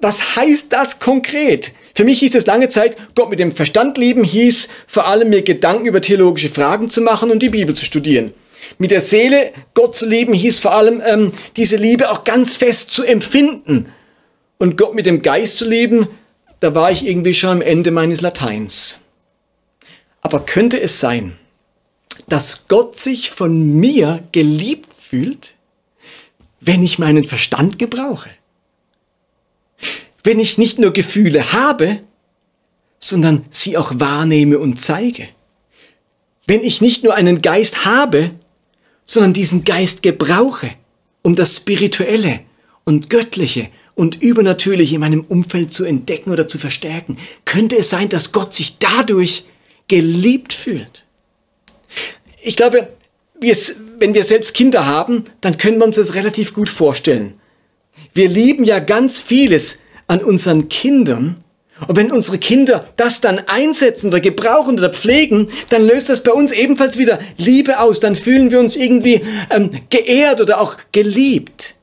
Was 0.00 0.34
heißt 0.34 0.72
das 0.72 0.98
konkret? 0.98 1.72
Für 1.94 2.04
mich 2.04 2.20
hieß 2.20 2.36
es 2.36 2.46
lange 2.46 2.70
Zeit, 2.70 2.96
Gott 3.14 3.28
mit 3.28 3.38
dem 3.38 3.52
Verstand 3.52 3.98
lieben 3.98 4.24
hieß 4.24 4.68
vor 4.86 5.06
allem 5.08 5.28
mir 5.28 5.42
Gedanken 5.42 5.84
über 5.84 6.00
theologische 6.00 6.48
Fragen 6.48 6.88
zu 6.88 7.02
machen 7.02 7.30
und 7.30 7.42
die 7.42 7.50
Bibel 7.50 7.74
zu 7.74 7.84
studieren. 7.84 8.32
Mit 8.78 8.92
der 8.92 9.02
Seele 9.02 9.52
Gott 9.74 9.94
zu 9.94 10.08
lieben 10.08 10.32
hieß 10.32 10.58
vor 10.58 10.72
allem 10.72 11.02
ähm, 11.04 11.32
diese 11.56 11.76
Liebe 11.76 12.10
auch 12.10 12.24
ganz 12.24 12.56
fest 12.56 12.92
zu 12.92 13.04
empfinden. 13.04 13.92
Und 14.60 14.76
Gott 14.76 14.94
mit 14.94 15.06
dem 15.06 15.22
Geist 15.22 15.56
zu 15.56 15.66
lieben, 15.66 16.06
da 16.60 16.74
war 16.74 16.92
ich 16.92 17.06
irgendwie 17.06 17.32
schon 17.32 17.50
am 17.50 17.62
Ende 17.62 17.90
meines 17.90 18.20
Lateins. 18.20 18.98
Aber 20.20 20.40
könnte 20.40 20.78
es 20.78 21.00
sein, 21.00 21.38
dass 22.28 22.68
Gott 22.68 22.98
sich 22.98 23.30
von 23.30 23.80
mir 23.80 24.22
geliebt 24.32 24.92
fühlt, 24.92 25.54
wenn 26.60 26.82
ich 26.82 26.98
meinen 26.98 27.24
Verstand 27.24 27.78
gebrauche? 27.78 28.28
Wenn 30.24 30.38
ich 30.38 30.58
nicht 30.58 30.78
nur 30.78 30.92
Gefühle 30.92 31.54
habe, 31.54 32.02
sondern 32.98 33.46
sie 33.48 33.78
auch 33.78 33.92
wahrnehme 33.94 34.58
und 34.58 34.78
zeige? 34.78 35.26
Wenn 36.46 36.62
ich 36.62 36.82
nicht 36.82 37.02
nur 37.02 37.14
einen 37.14 37.40
Geist 37.40 37.86
habe, 37.86 38.32
sondern 39.06 39.32
diesen 39.32 39.64
Geist 39.64 40.02
gebrauche, 40.02 40.72
um 41.22 41.34
das 41.34 41.56
Spirituelle 41.56 42.40
und 42.84 43.08
Göttliche 43.08 43.70
und 44.00 44.22
Übernatürliche 44.22 44.94
in 44.94 45.02
meinem 45.02 45.26
Umfeld 45.28 45.74
zu 45.74 45.84
entdecken 45.84 46.30
oder 46.30 46.48
zu 46.48 46.56
verstärken, 46.56 47.18
könnte 47.44 47.76
es 47.76 47.90
sein, 47.90 48.08
dass 48.08 48.32
Gott 48.32 48.54
sich 48.54 48.78
dadurch 48.78 49.44
geliebt 49.88 50.54
fühlt. 50.54 51.04
Ich 52.40 52.56
glaube, 52.56 52.88
wenn 53.38 54.14
wir 54.14 54.24
selbst 54.24 54.54
Kinder 54.54 54.86
haben, 54.86 55.24
dann 55.42 55.58
können 55.58 55.76
wir 55.76 55.84
uns 55.84 55.96
das 55.96 56.14
relativ 56.14 56.54
gut 56.54 56.70
vorstellen. 56.70 57.34
Wir 58.14 58.30
lieben 58.30 58.64
ja 58.64 58.78
ganz 58.78 59.20
vieles 59.20 59.80
an 60.06 60.24
unseren 60.24 60.70
Kindern. 60.70 61.44
Und 61.86 61.96
wenn 61.96 62.10
unsere 62.10 62.38
Kinder 62.38 62.88
das 62.96 63.20
dann 63.20 63.40
einsetzen 63.48 64.08
oder 64.08 64.20
gebrauchen 64.20 64.78
oder 64.78 64.94
pflegen, 64.94 65.48
dann 65.68 65.86
löst 65.86 66.08
das 66.08 66.22
bei 66.22 66.32
uns 66.32 66.52
ebenfalls 66.52 66.96
wieder 66.96 67.18
Liebe 67.36 67.78
aus. 67.80 68.00
Dann 68.00 68.14
fühlen 68.14 68.50
wir 68.50 68.60
uns 68.60 68.76
irgendwie 68.76 69.20
ähm, 69.50 69.72
geehrt 69.90 70.40
oder 70.40 70.58
auch 70.58 70.78
geliebt. 70.90 71.74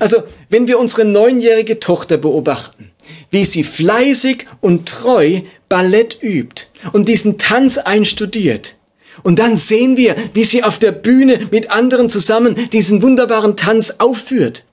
Also, 0.00 0.22
wenn 0.48 0.66
wir 0.66 0.78
unsere 0.78 1.04
neunjährige 1.04 1.80
Tochter 1.80 2.16
beobachten, 2.16 2.90
wie 3.30 3.44
sie 3.44 3.64
fleißig 3.64 4.46
und 4.60 4.88
treu 4.88 5.40
Ballett 5.68 6.18
übt 6.22 6.66
und 6.92 7.08
diesen 7.08 7.38
Tanz 7.38 7.78
einstudiert, 7.78 8.76
und 9.22 9.38
dann 9.38 9.56
sehen 9.56 9.96
wir, 9.96 10.16
wie 10.32 10.44
sie 10.44 10.64
auf 10.64 10.78
der 10.78 10.92
Bühne 10.92 11.48
mit 11.50 11.70
anderen 11.70 12.08
zusammen 12.08 12.68
diesen 12.72 13.00
wunderbaren 13.00 13.56
Tanz 13.56 13.94
aufführt 13.98 14.64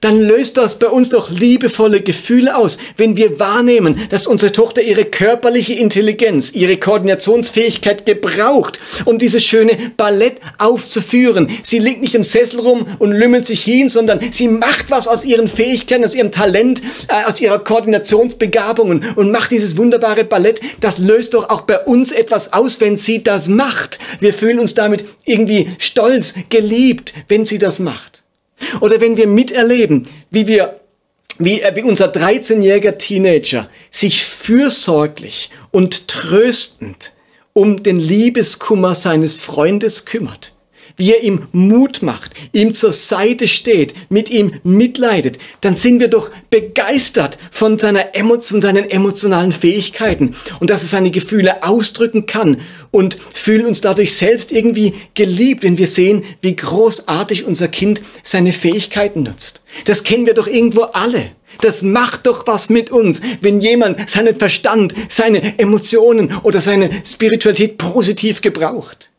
dann 0.00 0.20
löst 0.20 0.56
das 0.56 0.78
bei 0.78 0.86
uns 0.86 1.10
doch 1.10 1.30
liebevolle 1.30 2.00
Gefühle 2.00 2.56
aus, 2.56 2.78
wenn 2.96 3.16
wir 3.16 3.38
wahrnehmen, 3.38 4.00
dass 4.08 4.26
unsere 4.26 4.52
Tochter 4.52 4.82
ihre 4.82 5.04
körperliche 5.04 5.74
Intelligenz, 5.74 6.52
ihre 6.52 6.78
Koordinationsfähigkeit 6.78 8.06
gebraucht, 8.06 8.78
um 9.04 9.18
dieses 9.18 9.44
schöne 9.44 9.76
Ballett 9.96 10.40
aufzuführen. 10.58 11.48
Sie 11.62 11.78
liegt 11.78 12.00
nicht 12.00 12.14
im 12.14 12.24
Sessel 12.24 12.60
rum 12.60 12.86
und 12.98 13.12
lümmelt 13.12 13.46
sich 13.46 13.62
hin, 13.62 13.88
sondern 13.88 14.20
sie 14.32 14.48
macht 14.48 14.90
was 14.90 15.06
aus 15.06 15.24
ihren 15.24 15.48
Fähigkeiten, 15.48 16.04
aus 16.04 16.14
ihrem 16.14 16.30
Talent, 16.30 16.80
äh, 17.08 17.24
aus 17.26 17.40
ihrer 17.40 17.58
Koordinationsbegabungen 17.58 19.04
und 19.16 19.30
macht 19.30 19.50
dieses 19.50 19.76
wunderbare 19.76 20.24
Ballett. 20.24 20.60
Das 20.80 20.98
löst 20.98 21.34
doch 21.34 21.50
auch 21.50 21.62
bei 21.62 21.78
uns 21.78 22.12
etwas 22.12 22.52
aus, 22.52 22.80
wenn 22.80 22.96
sie 22.96 23.22
das 23.22 23.48
macht. 23.48 23.98
Wir 24.20 24.32
fühlen 24.32 24.58
uns 24.58 24.74
damit 24.74 25.04
irgendwie 25.24 25.70
stolz, 25.78 26.34
geliebt, 26.48 27.14
wenn 27.28 27.44
sie 27.44 27.58
das 27.58 27.80
macht. 27.80 28.19
Oder 28.80 29.00
wenn 29.00 29.16
wir 29.16 29.26
miterleben, 29.26 30.06
wie 30.30 30.46
wir 30.46 30.80
wie, 31.38 31.62
wie 31.74 31.82
unser 31.82 32.12
13-jähriger 32.12 32.98
Teenager 32.98 33.70
sich 33.90 34.24
fürsorglich 34.24 35.50
und 35.70 36.06
tröstend 36.06 37.12
um 37.54 37.82
den 37.82 37.96
Liebeskummer 37.96 38.94
seines 38.94 39.36
Freundes 39.36 40.04
kümmert 40.04 40.52
wie 41.00 41.14
er 41.14 41.24
ihm 41.24 41.48
Mut 41.52 42.02
macht, 42.02 42.32
ihm 42.52 42.74
zur 42.74 42.92
Seite 42.92 43.48
steht, 43.48 43.94
mit 44.10 44.30
ihm 44.30 44.52
mitleidet, 44.62 45.38
dann 45.62 45.74
sind 45.74 45.98
wir 45.98 46.08
doch 46.08 46.30
begeistert 46.50 47.38
von, 47.50 47.78
seiner 47.78 48.06
von 48.40 48.60
seinen 48.60 48.88
emotionalen 48.88 49.50
Fähigkeiten 49.50 50.36
und 50.60 50.70
dass 50.70 50.82
er 50.82 50.88
seine 50.88 51.10
Gefühle 51.10 51.62
ausdrücken 51.62 52.26
kann 52.26 52.58
und 52.90 53.18
fühlen 53.32 53.66
uns 53.66 53.80
dadurch 53.80 54.14
selbst 54.14 54.52
irgendwie 54.52 54.94
geliebt, 55.14 55.62
wenn 55.62 55.78
wir 55.78 55.86
sehen, 55.86 56.24
wie 56.42 56.54
großartig 56.54 57.44
unser 57.46 57.68
Kind 57.68 58.02
seine 58.22 58.52
Fähigkeiten 58.52 59.22
nutzt. 59.22 59.62
Das 59.86 60.04
kennen 60.04 60.26
wir 60.26 60.34
doch 60.34 60.46
irgendwo 60.46 60.82
alle. 60.82 61.30
Das 61.62 61.82
macht 61.82 62.26
doch 62.26 62.46
was 62.46 62.68
mit 62.68 62.90
uns, 62.90 63.20
wenn 63.40 63.60
jemand 63.60 64.08
seinen 64.08 64.36
Verstand, 64.36 64.94
seine 65.08 65.58
Emotionen 65.58 66.34
oder 66.42 66.60
seine 66.60 66.90
Spiritualität 67.04 67.78
positiv 67.78 68.40
gebraucht. 68.40 69.09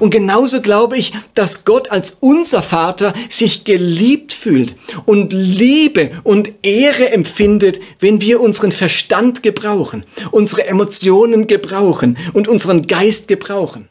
Und 0.00 0.10
genauso 0.10 0.62
glaube 0.62 0.96
ich, 0.96 1.12
dass 1.34 1.64
Gott 1.64 1.90
als 1.90 2.18
unser 2.20 2.62
Vater 2.62 3.12
sich 3.28 3.64
geliebt 3.64 4.32
fühlt 4.32 4.74
und 5.04 5.32
Liebe 5.32 6.12
und 6.24 6.50
Ehre 6.62 7.10
empfindet, 7.10 7.80
wenn 8.00 8.20
wir 8.20 8.40
unseren 8.40 8.72
Verstand 8.72 9.42
gebrauchen, 9.42 10.04
unsere 10.30 10.66
Emotionen 10.66 11.46
gebrauchen 11.46 12.16
und 12.32 12.48
unseren 12.48 12.86
Geist 12.86 13.28
gebrauchen. 13.28 13.88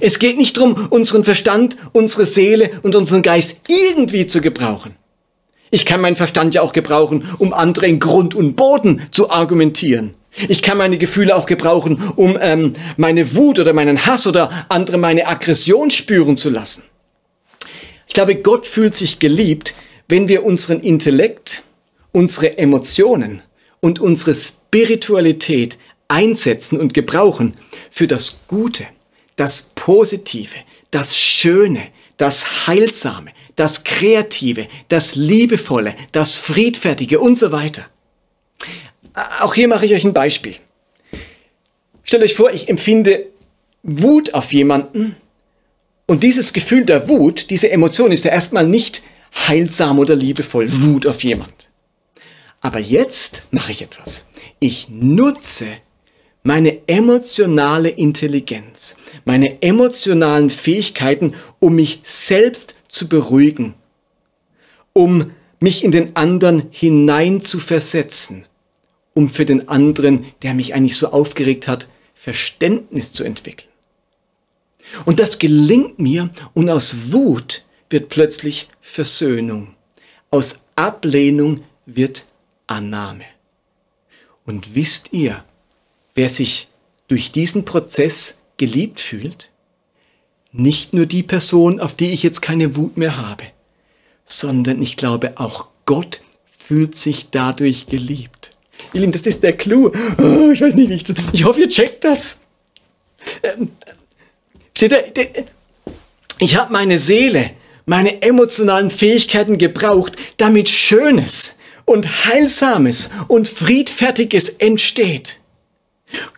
Es 0.00 0.18
geht 0.18 0.38
nicht 0.38 0.56
darum, 0.56 0.88
unseren 0.90 1.24
Verstand, 1.24 1.76
unsere 1.92 2.26
Seele 2.26 2.70
und 2.82 2.96
unseren 2.96 3.22
Geist 3.22 3.60
irgendwie 3.68 4.26
zu 4.26 4.40
gebrauchen. 4.40 4.94
Ich 5.70 5.86
kann 5.86 6.00
meinen 6.00 6.16
Verstand 6.16 6.54
ja 6.54 6.62
auch 6.62 6.72
gebrauchen, 6.72 7.28
um 7.38 7.52
andere 7.52 7.86
in 7.86 8.00
Grund 8.00 8.34
und 8.34 8.56
Boden 8.56 9.02
zu 9.12 9.30
argumentieren. 9.30 10.14
Ich 10.48 10.62
kann 10.62 10.78
meine 10.78 10.98
Gefühle 10.98 11.34
auch 11.34 11.46
gebrauchen, 11.46 12.12
um 12.16 12.38
ähm, 12.40 12.74
meine 12.96 13.34
Wut 13.34 13.58
oder 13.58 13.72
meinen 13.72 14.06
Hass 14.06 14.26
oder 14.26 14.66
andere 14.68 14.98
meine 14.98 15.26
Aggression 15.26 15.90
spüren 15.90 16.36
zu 16.36 16.50
lassen. 16.50 16.84
Ich 18.06 18.14
glaube, 18.14 18.36
Gott 18.36 18.66
fühlt 18.66 18.94
sich 18.94 19.18
geliebt, 19.18 19.74
wenn 20.08 20.28
wir 20.28 20.44
unseren 20.44 20.80
Intellekt, 20.80 21.62
unsere 22.12 22.58
Emotionen 22.58 23.42
und 23.80 23.98
unsere 24.00 24.34
Spiritualität 24.34 25.78
einsetzen 26.08 26.80
und 26.80 26.94
gebrauchen 26.94 27.54
für 27.90 28.06
das 28.06 28.42
Gute, 28.48 28.84
das 29.36 29.70
Positive, 29.74 30.56
das 30.90 31.16
Schöne, 31.16 31.82
das 32.16 32.66
Heilsame, 32.66 33.30
das 33.56 33.84
Kreative, 33.84 34.66
das 34.88 35.14
Liebevolle, 35.14 35.94
das 36.12 36.36
Friedfertige 36.36 37.20
und 37.20 37.38
so 37.38 37.52
weiter. 37.52 37.86
Auch 39.40 39.54
hier 39.54 39.68
mache 39.68 39.86
ich 39.86 39.94
euch 39.94 40.04
ein 40.04 40.14
Beispiel. 40.14 40.56
Stellt 42.02 42.22
euch 42.22 42.34
vor, 42.34 42.50
ich 42.52 42.68
empfinde 42.68 43.26
Wut 43.82 44.34
auf 44.34 44.52
jemanden 44.52 45.16
und 46.06 46.22
dieses 46.22 46.52
Gefühl 46.52 46.84
der 46.84 47.08
Wut, 47.08 47.50
diese 47.50 47.70
Emotion 47.70 48.12
ist 48.12 48.24
ja 48.24 48.32
erstmal 48.32 48.66
nicht 48.66 49.02
heilsam 49.46 49.98
oder 49.98 50.16
liebevoll, 50.16 50.66
Wut 50.82 51.06
auf 51.06 51.22
jemand. 51.22 51.70
Aber 52.60 52.78
jetzt 52.78 53.44
mache 53.52 53.72
ich 53.72 53.82
etwas. 53.82 54.26
Ich 54.58 54.88
nutze 54.90 55.66
meine 56.42 56.88
emotionale 56.88 57.90
Intelligenz, 57.90 58.96
meine 59.24 59.62
emotionalen 59.62 60.50
Fähigkeiten, 60.50 61.34
um 61.58 61.76
mich 61.76 62.00
selbst 62.02 62.74
zu 62.88 63.08
beruhigen, 63.08 63.74
um 64.92 65.30
mich 65.60 65.84
in 65.84 65.92
den 65.92 66.16
anderen 66.16 66.64
hinein 66.70 67.40
zu 67.40 67.60
versetzen, 67.60 68.46
um 69.14 69.28
für 69.28 69.44
den 69.44 69.68
anderen, 69.68 70.24
der 70.42 70.54
mich 70.54 70.74
eigentlich 70.74 70.96
so 70.96 71.08
aufgeregt 71.08 71.68
hat, 71.68 71.88
Verständnis 72.14 73.12
zu 73.12 73.24
entwickeln. 73.24 73.68
Und 75.04 75.20
das 75.20 75.38
gelingt 75.38 75.98
mir 75.98 76.30
und 76.54 76.68
aus 76.68 77.12
Wut 77.12 77.64
wird 77.88 78.08
plötzlich 78.08 78.68
Versöhnung. 78.80 79.74
Aus 80.30 80.62
Ablehnung 80.76 81.64
wird 81.86 82.24
Annahme. 82.66 83.24
Und 84.46 84.74
wisst 84.74 85.12
ihr, 85.12 85.44
wer 86.14 86.28
sich 86.28 86.68
durch 87.08 87.32
diesen 87.32 87.64
Prozess 87.64 88.40
geliebt 88.56 89.00
fühlt? 89.00 89.50
Nicht 90.52 90.92
nur 90.92 91.06
die 91.06 91.22
Person, 91.22 91.80
auf 91.80 91.94
die 91.94 92.10
ich 92.10 92.22
jetzt 92.22 92.42
keine 92.42 92.76
Wut 92.76 92.96
mehr 92.96 93.16
habe, 93.16 93.44
sondern 94.24 94.82
ich 94.82 94.96
glaube 94.96 95.38
auch 95.38 95.68
Gott 95.86 96.20
fühlt 96.44 96.96
sich 96.96 97.30
dadurch 97.30 97.86
geliebt. 97.86 98.49
Ihr 98.92 99.00
Lieben, 99.00 99.12
das 99.12 99.26
ist 99.26 99.42
der 99.42 99.56
Clou. 99.56 99.92
Oh, 100.18 100.50
ich 100.50 100.60
weiß 100.60 100.74
nicht, 100.74 100.88
wie 100.88 100.94
ich, 100.94 101.04
ich 101.32 101.44
hoffe, 101.44 101.60
ihr 101.60 101.68
checkt 101.68 102.04
das. 102.04 102.40
Ich 106.38 106.56
habe 106.56 106.72
meine 106.72 106.98
Seele, 106.98 107.50
meine 107.86 108.22
emotionalen 108.22 108.90
Fähigkeiten 108.90 109.58
gebraucht, 109.58 110.16
damit 110.38 110.68
Schönes 110.68 111.56
und 111.84 112.26
Heilsames 112.26 113.10
und 113.28 113.48
Friedfertiges 113.48 114.48
entsteht. 114.48 115.40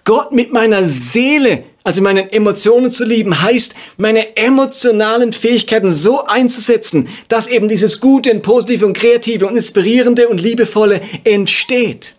Gott 0.05 0.33
mit 0.33 0.53
meiner 0.53 0.85
Seele, 0.85 1.65
also 1.85 2.03
meinen 2.03 2.29
Emotionen 2.31 2.91
zu 2.91 3.05
lieben, 3.05 3.41
heißt, 3.41 3.75
meine 3.97 4.37
emotionalen 4.37 5.33
Fähigkeiten 5.33 5.91
so 5.91 6.27
einzusetzen, 6.27 7.09
dass 7.29 7.47
eben 7.47 7.69
dieses 7.69 8.01
Gute 8.01 8.33
und 8.33 8.43
Positive 8.43 8.85
und 8.85 8.93
Kreative 8.93 9.47
und 9.47 9.57
Inspirierende 9.57 10.29
und 10.29 10.41
Liebevolle 10.41 11.01
entsteht. 11.25 12.17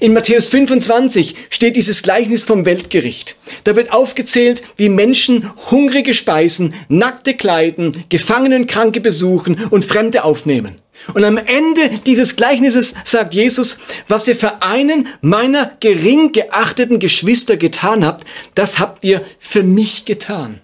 In 0.00 0.12
Matthäus 0.12 0.48
25 0.48 1.34
steht 1.50 1.76
dieses 1.76 2.02
Gleichnis 2.02 2.44
vom 2.44 2.66
Weltgericht. 2.66 3.36
Da 3.64 3.76
wird 3.76 3.92
aufgezählt, 3.92 4.62
wie 4.76 4.88
Menschen 4.88 5.50
Hungrige 5.70 6.14
speisen, 6.14 6.74
Nackte 6.88 7.34
kleiden, 7.34 8.04
Gefangenen 8.08 8.66
Kranke 8.66 9.00
besuchen 9.00 9.66
und 9.70 9.84
Fremde 9.84 10.24
aufnehmen. 10.24 10.76
Und 11.14 11.24
am 11.24 11.38
Ende 11.38 12.00
dieses 12.06 12.36
Gleichnisses 12.36 12.94
sagt 13.04 13.34
Jesus, 13.34 13.78
was 14.08 14.26
ihr 14.26 14.36
für 14.36 14.62
einen 14.62 15.08
meiner 15.20 15.72
gering 15.80 16.32
geachteten 16.32 16.98
Geschwister 16.98 17.56
getan 17.56 18.04
habt, 18.04 18.26
das 18.54 18.78
habt 18.78 19.04
ihr 19.04 19.24
für 19.38 19.62
mich 19.62 20.04
getan. 20.04 20.60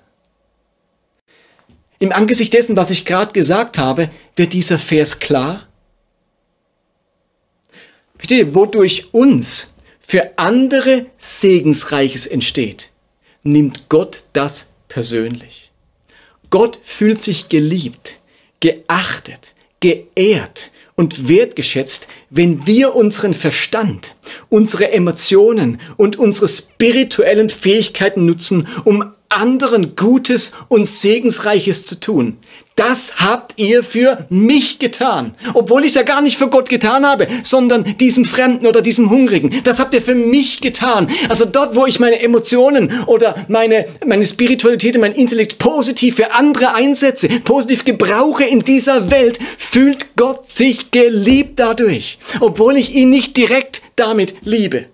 Im 1.98 2.12
Angesicht 2.12 2.52
dessen, 2.52 2.76
was 2.76 2.90
ich 2.90 3.04
gerade 3.04 3.32
gesagt 3.32 3.78
habe, 3.78 4.10
wird 4.36 4.52
dieser 4.52 4.78
Vers 4.78 5.20
klar. 5.20 5.68
Ihr, 8.22 8.54
wodurch 8.54 9.12
uns 9.12 9.72
für 10.00 10.38
andere 10.38 11.06
Segensreiches 11.18 12.26
entsteht, 12.26 12.90
nimmt 13.42 13.88
Gott 13.88 14.24
das 14.32 14.70
persönlich. 14.88 15.70
Gott 16.50 16.78
fühlt 16.82 17.20
sich 17.20 17.48
geliebt, 17.48 18.20
geachtet, 18.60 19.54
geehrt 19.80 20.70
und 20.96 21.28
wertgeschätzt, 21.28 22.06
wenn 22.30 22.66
wir 22.66 22.94
unseren 22.94 23.34
Verstand, 23.34 24.14
unsere 24.48 24.92
Emotionen 24.92 25.80
und 25.96 26.16
unsere 26.16 26.48
spirituellen 26.48 27.50
Fähigkeiten 27.50 28.24
nutzen, 28.26 28.68
um 28.84 29.12
anderen 29.28 29.96
Gutes 29.96 30.52
und 30.68 30.86
Segensreiches 30.86 31.86
zu 31.86 31.98
tun. 31.98 32.38
Das 32.76 33.20
habt 33.20 33.52
ihr 33.56 33.84
für 33.84 34.26
mich 34.30 34.80
getan. 34.80 35.34
Obwohl 35.54 35.82
ich 35.82 35.90
es 35.90 35.94
ja 35.94 36.02
gar 36.02 36.22
nicht 36.22 36.36
für 36.36 36.48
Gott 36.48 36.68
getan 36.68 37.06
habe, 37.06 37.28
sondern 37.44 37.96
diesem 37.98 38.24
Fremden 38.24 38.66
oder 38.66 38.82
diesem 38.82 39.10
Hungrigen. 39.10 39.62
Das 39.62 39.78
habt 39.78 39.94
ihr 39.94 40.02
für 40.02 40.16
mich 40.16 40.60
getan. 40.60 41.08
Also 41.28 41.44
dort, 41.44 41.76
wo 41.76 41.86
ich 41.86 42.00
meine 42.00 42.20
Emotionen 42.20 42.92
oder 43.06 43.46
meine, 43.46 43.86
meine 44.04 44.26
Spiritualität 44.26 44.96
und 44.96 45.02
mein 45.02 45.12
Intellekt 45.12 45.58
positiv 45.58 46.16
für 46.16 46.32
andere 46.32 46.74
einsetze, 46.74 47.28
positiv 47.28 47.84
gebrauche 47.84 48.44
in 48.44 48.60
dieser 48.60 49.08
Welt, 49.10 49.38
fühlt 49.56 50.16
Gott 50.16 50.50
sich 50.50 50.90
geliebt 50.90 51.60
dadurch. 51.60 52.18
Obwohl 52.40 52.76
ich 52.76 52.94
ihn 52.94 53.10
nicht 53.10 53.36
direkt 53.36 53.82
damit 53.94 54.34
liebe. 54.42 54.86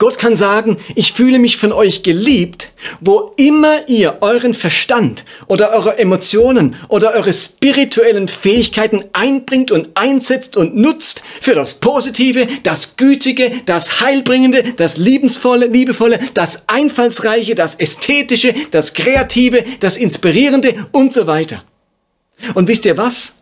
Gott 0.00 0.16
kann 0.16 0.34
sagen, 0.34 0.78
ich 0.94 1.12
fühle 1.12 1.38
mich 1.38 1.58
von 1.58 1.72
euch 1.72 2.02
geliebt, 2.02 2.72
wo 3.00 3.34
immer 3.36 3.86
ihr 3.86 4.16
euren 4.22 4.54
Verstand 4.54 5.26
oder 5.46 5.74
eure 5.74 5.98
Emotionen 5.98 6.74
oder 6.88 7.12
eure 7.12 7.34
spirituellen 7.34 8.26
Fähigkeiten 8.26 9.04
einbringt 9.12 9.70
und 9.70 9.90
einsetzt 9.96 10.56
und 10.56 10.74
nutzt 10.74 11.22
für 11.42 11.54
das 11.54 11.74
Positive, 11.74 12.48
das 12.62 12.96
Gütige, 12.96 13.60
das 13.66 14.00
Heilbringende, 14.00 14.72
das 14.72 14.96
Liebensvolle, 14.96 15.66
Liebevolle, 15.66 16.18
das 16.32 16.66
Einfallsreiche, 16.66 17.54
das 17.54 17.74
Ästhetische, 17.74 18.54
das 18.70 18.94
Kreative, 18.94 19.64
das 19.80 19.98
Inspirierende 19.98 20.88
und 20.92 21.12
so 21.12 21.26
weiter. 21.26 21.62
Und 22.54 22.68
wisst 22.68 22.86
ihr 22.86 22.96
was? 22.96 23.34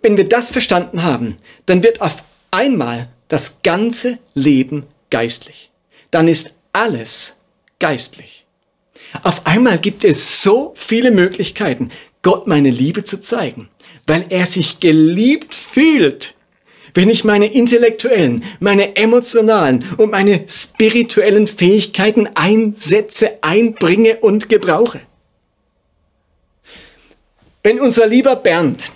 Wenn 0.00 0.16
wir 0.16 0.26
das 0.26 0.50
verstanden 0.50 1.02
haben, 1.02 1.36
dann 1.66 1.82
wird 1.82 2.00
auf 2.00 2.22
einmal 2.50 3.10
das 3.28 3.60
ganze 3.62 4.18
Leben 4.34 4.86
geistlich. 5.12 5.70
Dann 6.10 6.26
ist 6.26 6.56
alles 6.72 7.36
geistlich. 7.78 8.44
Auf 9.22 9.46
einmal 9.46 9.78
gibt 9.78 10.02
es 10.02 10.42
so 10.42 10.72
viele 10.74 11.12
Möglichkeiten, 11.12 11.90
Gott 12.22 12.46
meine 12.46 12.70
Liebe 12.70 13.04
zu 13.04 13.20
zeigen, 13.20 13.68
weil 14.06 14.24
er 14.30 14.46
sich 14.46 14.80
geliebt 14.80 15.54
fühlt. 15.54 16.34
Wenn 16.94 17.08
ich 17.08 17.24
meine 17.24 17.46
intellektuellen, 17.52 18.44
meine 18.58 18.96
emotionalen 18.96 19.84
und 19.96 20.10
meine 20.10 20.44
spirituellen 20.48 21.46
Fähigkeiten 21.46 22.28
einsetze, 22.34 23.38
einbringe 23.42 24.18
und 24.18 24.48
gebrauche. 24.48 25.00
Wenn 27.62 27.80
unser 27.80 28.06
lieber 28.06 28.36
Bernd 28.36 28.92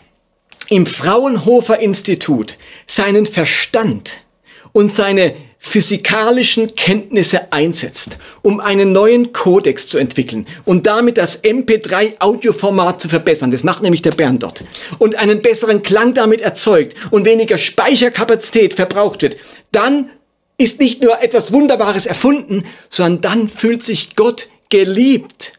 im 0.68 0.86
Fraunhofer 0.86 1.78
Institut 1.78 2.58
seinen 2.86 3.26
Verstand 3.26 4.24
und 4.72 4.92
seine 4.92 5.34
physikalischen 5.66 6.76
Kenntnisse 6.76 7.52
einsetzt, 7.52 8.18
um 8.42 8.60
einen 8.60 8.92
neuen 8.92 9.32
Kodex 9.32 9.88
zu 9.88 9.98
entwickeln 9.98 10.46
und 10.64 10.86
damit 10.86 11.18
das 11.18 11.42
MP3-Audioformat 11.42 13.02
zu 13.02 13.08
verbessern. 13.08 13.50
Das 13.50 13.64
macht 13.64 13.82
nämlich 13.82 14.00
der 14.00 14.12
Bernd 14.12 14.44
dort. 14.44 14.62
Und 14.98 15.16
einen 15.16 15.42
besseren 15.42 15.82
Klang 15.82 16.14
damit 16.14 16.40
erzeugt 16.40 16.94
und 17.10 17.24
weniger 17.24 17.58
Speicherkapazität 17.58 18.74
verbraucht 18.74 19.22
wird. 19.22 19.38
Dann 19.72 20.10
ist 20.56 20.78
nicht 20.78 21.02
nur 21.02 21.20
etwas 21.20 21.52
Wunderbares 21.52 22.06
erfunden, 22.06 22.62
sondern 22.88 23.20
dann 23.20 23.48
fühlt 23.48 23.82
sich 23.82 24.14
Gott 24.14 24.48
geliebt. 24.68 25.54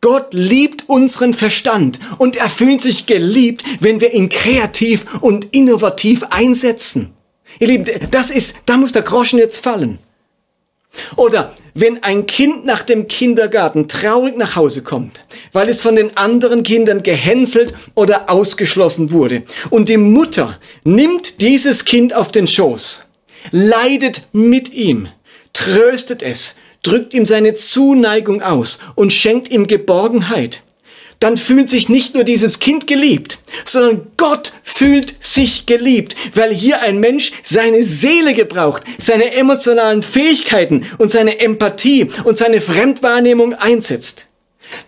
Gott 0.00 0.32
liebt 0.32 0.88
unseren 0.88 1.34
Verstand 1.34 2.00
und 2.16 2.34
er 2.34 2.48
fühlt 2.48 2.80
sich 2.80 3.04
geliebt, 3.04 3.62
wenn 3.80 4.00
wir 4.00 4.14
ihn 4.14 4.30
kreativ 4.30 5.04
und 5.20 5.54
innovativ 5.54 6.24
einsetzen. 6.30 7.12
Ihr 7.60 7.68
Lieben, 7.68 7.84
das 8.10 8.30
ist, 8.30 8.56
da 8.64 8.78
muss 8.78 8.92
der 8.92 9.02
Groschen 9.02 9.38
jetzt 9.38 9.62
fallen. 9.62 9.98
Oder 11.16 11.54
wenn 11.74 12.02
ein 12.02 12.26
Kind 12.26 12.64
nach 12.64 12.82
dem 12.82 13.06
Kindergarten 13.06 13.86
traurig 13.86 14.36
nach 14.36 14.56
Hause 14.56 14.82
kommt, 14.82 15.24
weil 15.52 15.68
es 15.68 15.80
von 15.80 15.94
den 15.94 16.16
anderen 16.16 16.62
Kindern 16.62 17.02
gehänselt 17.02 17.74
oder 17.94 18.30
ausgeschlossen 18.30 19.12
wurde. 19.12 19.42
Und 19.68 19.88
die 19.90 19.98
Mutter 19.98 20.58
nimmt 20.84 21.42
dieses 21.42 21.84
Kind 21.84 22.14
auf 22.14 22.32
den 22.32 22.46
Schoß, 22.46 23.04
leidet 23.52 24.22
mit 24.32 24.72
ihm, 24.72 25.08
tröstet 25.52 26.22
es, 26.22 26.54
drückt 26.82 27.12
ihm 27.12 27.26
seine 27.26 27.54
Zuneigung 27.54 28.42
aus 28.42 28.80
und 28.94 29.12
schenkt 29.12 29.50
ihm 29.50 29.66
Geborgenheit 29.66 30.62
dann 31.20 31.36
fühlt 31.36 31.68
sich 31.68 31.88
nicht 31.88 32.14
nur 32.14 32.24
dieses 32.24 32.58
Kind 32.58 32.86
geliebt, 32.86 33.38
sondern 33.66 34.06
Gott 34.16 34.52
fühlt 34.62 35.14
sich 35.20 35.66
geliebt, 35.66 36.16
weil 36.34 36.52
hier 36.52 36.80
ein 36.80 36.98
Mensch 36.98 37.32
seine 37.42 37.84
Seele 37.84 38.32
gebraucht, 38.32 38.82
seine 38.98 39.34
emotionalen 39.34 40.02
Fähigkeiten 40.02 40.86
und 40.96 41.10
seine 41.10 41.38
Empathie 41.38 42.10
und 42.24 42.38
seine 42.38 42.62
Fremdwahrnehmung 42.62 43.54
einsetzt. 43.54 44.28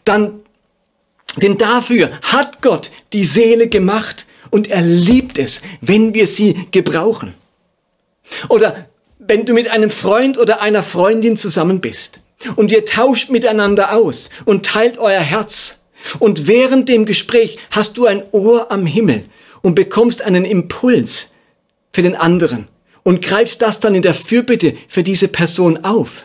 Dann, 0.05 0.41
denn 1.37 1.59
dafür 1.59 2.11
hat 2.23 2.63
Gott 2.63 2.91
die 3.13 3.25
Seele 3.25 3.69
gemacht 3.69 4.27
und 4.51 4.71
er 4.71 4.83
liebt 4.83 5.39
es, 5.39 5.61
wenn 5.83 6.15
wir 6.15 6.27
sie 6.27 6.67
gebrauchen. 6.71 7.35
Oder 8.49 8.87
wenn 9.19 9.45
du 9.45 9.53
mit 9.53 9.69
einem 9.69 9.91
Freund 9.91 10.39
oder 10.39 10.63
einer 10.63 10.83
Freundin 10.83 11.37
zusammen 11.37 11.81
bist 11.81 12.21
und 12.57 12.73
ihr 12.73 12.87
tauscht 12.87 13.29
miteinander 13.29 13.93
aus 13.93 14.31
und 14.47 14.65
teilt 14.65 14.97
euer 14.97 15.21
Herz, 15.21 15.82
und 16.19 16.47
während 16.47 16.89
dem 16.89 17.05
Gespräch 17.07 17.59
hast 17.71 17.97
du 17.97 18.07
ein 18.07 18.23
Ohr 18.33 18.71
am 18.71 18.87
Himmel 18.87 19.25
und 19.63 19.75
bekommst 19.75 20.23
einen 20.23 20.45
Impuls 20.45 21.33
für 21.93 22.03
den 22.03 22.17
anderen 22.17 22.69
und 23.03 23.23
greifst 23.23 23.63
das 23.63 23.81
dann 23.81 23.95
in 23.95 24.03
der 24.03 24.15
Fürbitte 24.15 24.75
für 24.89 25.03
diese 25.03 25.29
Person 25.29 25.85
auf. 25.85 26.25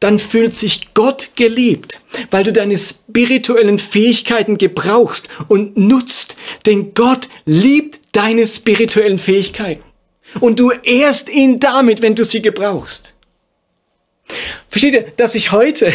Dann 0.00 0.18
fühlt 0.18 0.54
sich 0.54 0.92
Gott 0.92 1.30
geliebt, 1.34 2.00
weil 2.30 2.44
du 2.44 2.52
deine 2.52 2.76
spirituellen 2.76 3.78
Fähigkeiten 3.78 4.58
gebrauchst 4.58 5.28
und 5.48 5.76
nutzt. 5.76 6.36
Denn 6.66 6.92
Gott 6.94 7.28
liebt 7.46 8.00
deine 8.12 8.46
spirituellen 8.46 9.18
Fähigkeiten. 9.18 9.82
Und 10.40 10.58
du 10.58 10.70
ehrst 10.70 11.28
ihn 11.30 11.60
damit, 11.60 12.02
wenn 12.02 12.14
du 12.14 12.24
sie 12.24 12.42
gebrauchst. 12.42 13.14
Versteht 14.68 14.94
ihr, 14.94 15.02
dass 15.16 15.34
ich 15.34 15.52
heute 15.52 15.92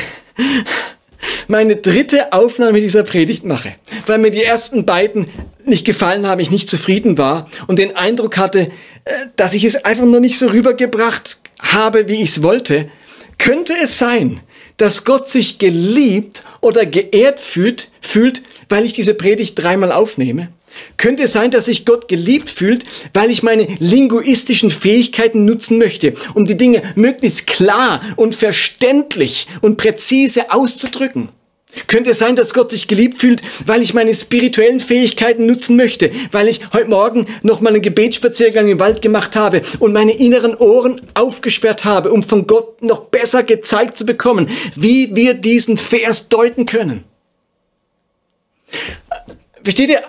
meine 1.48 1.76
dritte 1.76 2.34
Aufnahme 2.34 2.82
dieser 2.82 3.04
Predigt 3.04 3.44
mache, 3.44 3.76
weil 4.08 4.20
mir 4.20 4.32
die 4.32 4.44
ersten 4.44 4.86
beiden 4.86 5.28
nicht 5.66 5.86
gefallen 5.86 6.28
haben, 6.28 6.40
ich 6.40 6.52
nicht 6.52 6.70
zufrieden 6.70 7.18
war 7.18 7.50
und 7.68 7.80
den 7.80 7.96
Eindruck 7.96 8.38
hatte, 8.38 8.72
äh, 9.06 9.12
dass 9.36 9.54
ich 9.54 9.66
es 9.66 9.84
einfach 9.86 10.06
noch 10.06 10.20
nicht 10.20 10.38
so 10.38 10.48
rübergebracht 10.48 11.38
habe, 11.62 12.08
wie 12.08 12.22
ich 12.22 12.30
es 12.30 12.44
wollte, 12.44 12.90
könnte 13.38 13.74
es 13.82 13.98
sein, 13.98 14.42
dass 14.78 15.04
Gott 15.04 15.30
sich 15.30 15.60
geliebt 15.60 16.44
oder 16.62 16.86
geehrt 16.86 17.40
fühlt, 17.40 17.90
fühlt, 18.02 18.44
weil 18.70 18.86
ich 18.86 18.94
diese 18.94 19.14
Predigt 19.14 19.62
dreimal 19.62 19.92
aufnehme? 19.92 20.50
Könnte 20.98 21.24
es 21.24 21.34
sein, 21.34 21.52
dass 21.52 21.66
sich 21.66 21.86
Gott 21.86 22.08
geliebt 22.08 22.50
fühlt, 22.50 22.86
weil 23.14 23.30
ich 23.30 23.44
meine 23.44 23.68
linguistischen 23.80 24.72
Fähigkeiten 24.72 25.46
nutzen 25.46 25.78
möchte, 25.78 26.14
um 26.34 26.46
die 26.46 26.58
Dinge 26.58 26.84
möglichst 26.96 27.48
klar 27.48 28.02
und 28.16 28.36
verständlich 28.36 29.48
und 29.62 29.78
präzise 29.78 30.52
auszudrücken? 30.52 31.30
Könnte 31.86 32.12
es 32.12 32.20
sein, 32.20 32.36
dass 32.36 32.56
Gott 32.56 32.72
sich 32.72 32.88
geliebt 32.88 33.20
fühlt, 33.20 33.44
weil 33.68 33.84
ich 33.84 33.94
meine 33.94 34.14
spirituellen 34.16 34.80
Fähigkeiten 34.80 35.46
nutzen 35.46 35.76
möchte, 35.76 36.12
weil 36.32 36.48
ich 36.48 36.62
heute 36.74 36.90
Morgen 36.90 37.28
noch 37.44 37.62
mal 37.62 37.70
einen 37.70 37.84
Gebetsspaziergang 37.84 38.68
im 38.68 38.80
Wald 38.80 39.04
gemacht 39.04 39.36
habe 39.36 39.62
und 39.78 39.94
meine 39.94 40.14
inneren 40.14 40.56
Ohren 40.56 41.00
aufgesperrt 41.14 41.86
habe, 41.86 42.12
um 42.12 42.24
von 42.24 42.48
Gott 42.48 42.82
noch 42.82 43.06
besser 43.06 43.44
gezeigt 43.44 43.98
zu 43.98 44.06
bekommen, 44.06 44.50
wie 44.76 45.16
wir 45.16 45.36
diesen 45.36 45.78
Vers 45.78 46.28
deuten 46.30 46.66
können? 46.66 47.04
Versteht 49.64 49.92
ihr? 49.92 50.02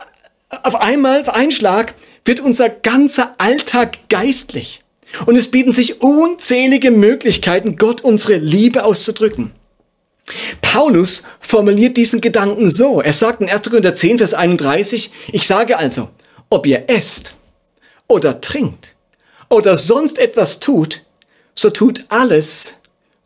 Auf 0.50 0.74
einmal, 0.74 1.20
auf 1.22 1.28
einen 1.28 1.52
Schlag, 1.52 1.94
wird 2.24 2.40
unser 2.40 2.68
ganzer 2.68 3.34
Alltag 3.38 4.08
geistlich. 4.08 4.82
Und 5.26 5.36
es 5.36 5.50
bieten 5.50 5.72
sich 5.72 6.00
unzählige 6.00 6.90
Möglichkeiten, 6.90 7.76
Gott 7.76 8.02
unsere 8.02 8.36
Liebe 8.36 8.84
auszudrücken. 8.84 9.52
Paulus 10.60 11.24
formuliert 11.40 11.96
diesen 11.96 12.20
Gedanken 12.20 12.70
so. 12.70 13.00
Er 13.00 13.12
sagt 13.12 13.40
in 13.40 13.50
1. 13.50 13.62
Korinther 13.62 13.94
10, 13.94 14.18
Vers 14.18 14.34
31, 14.34 15.10
ich 15.32 15.46
sage 15.46 15.78
also, 15.78 16.10
ob 16.48 16.66
ihr 16.66 16.88
esst 16.88 17.34
oder 18.06 18.40
trinkt 18.40 18.94
oder 19.48 19.78
sonst 19.78 20.18
etwas 20.18 20.60
tut, 20.60 21.04
so 21.54 21.70
tut 21.70 22.04
alles 22.08 22.74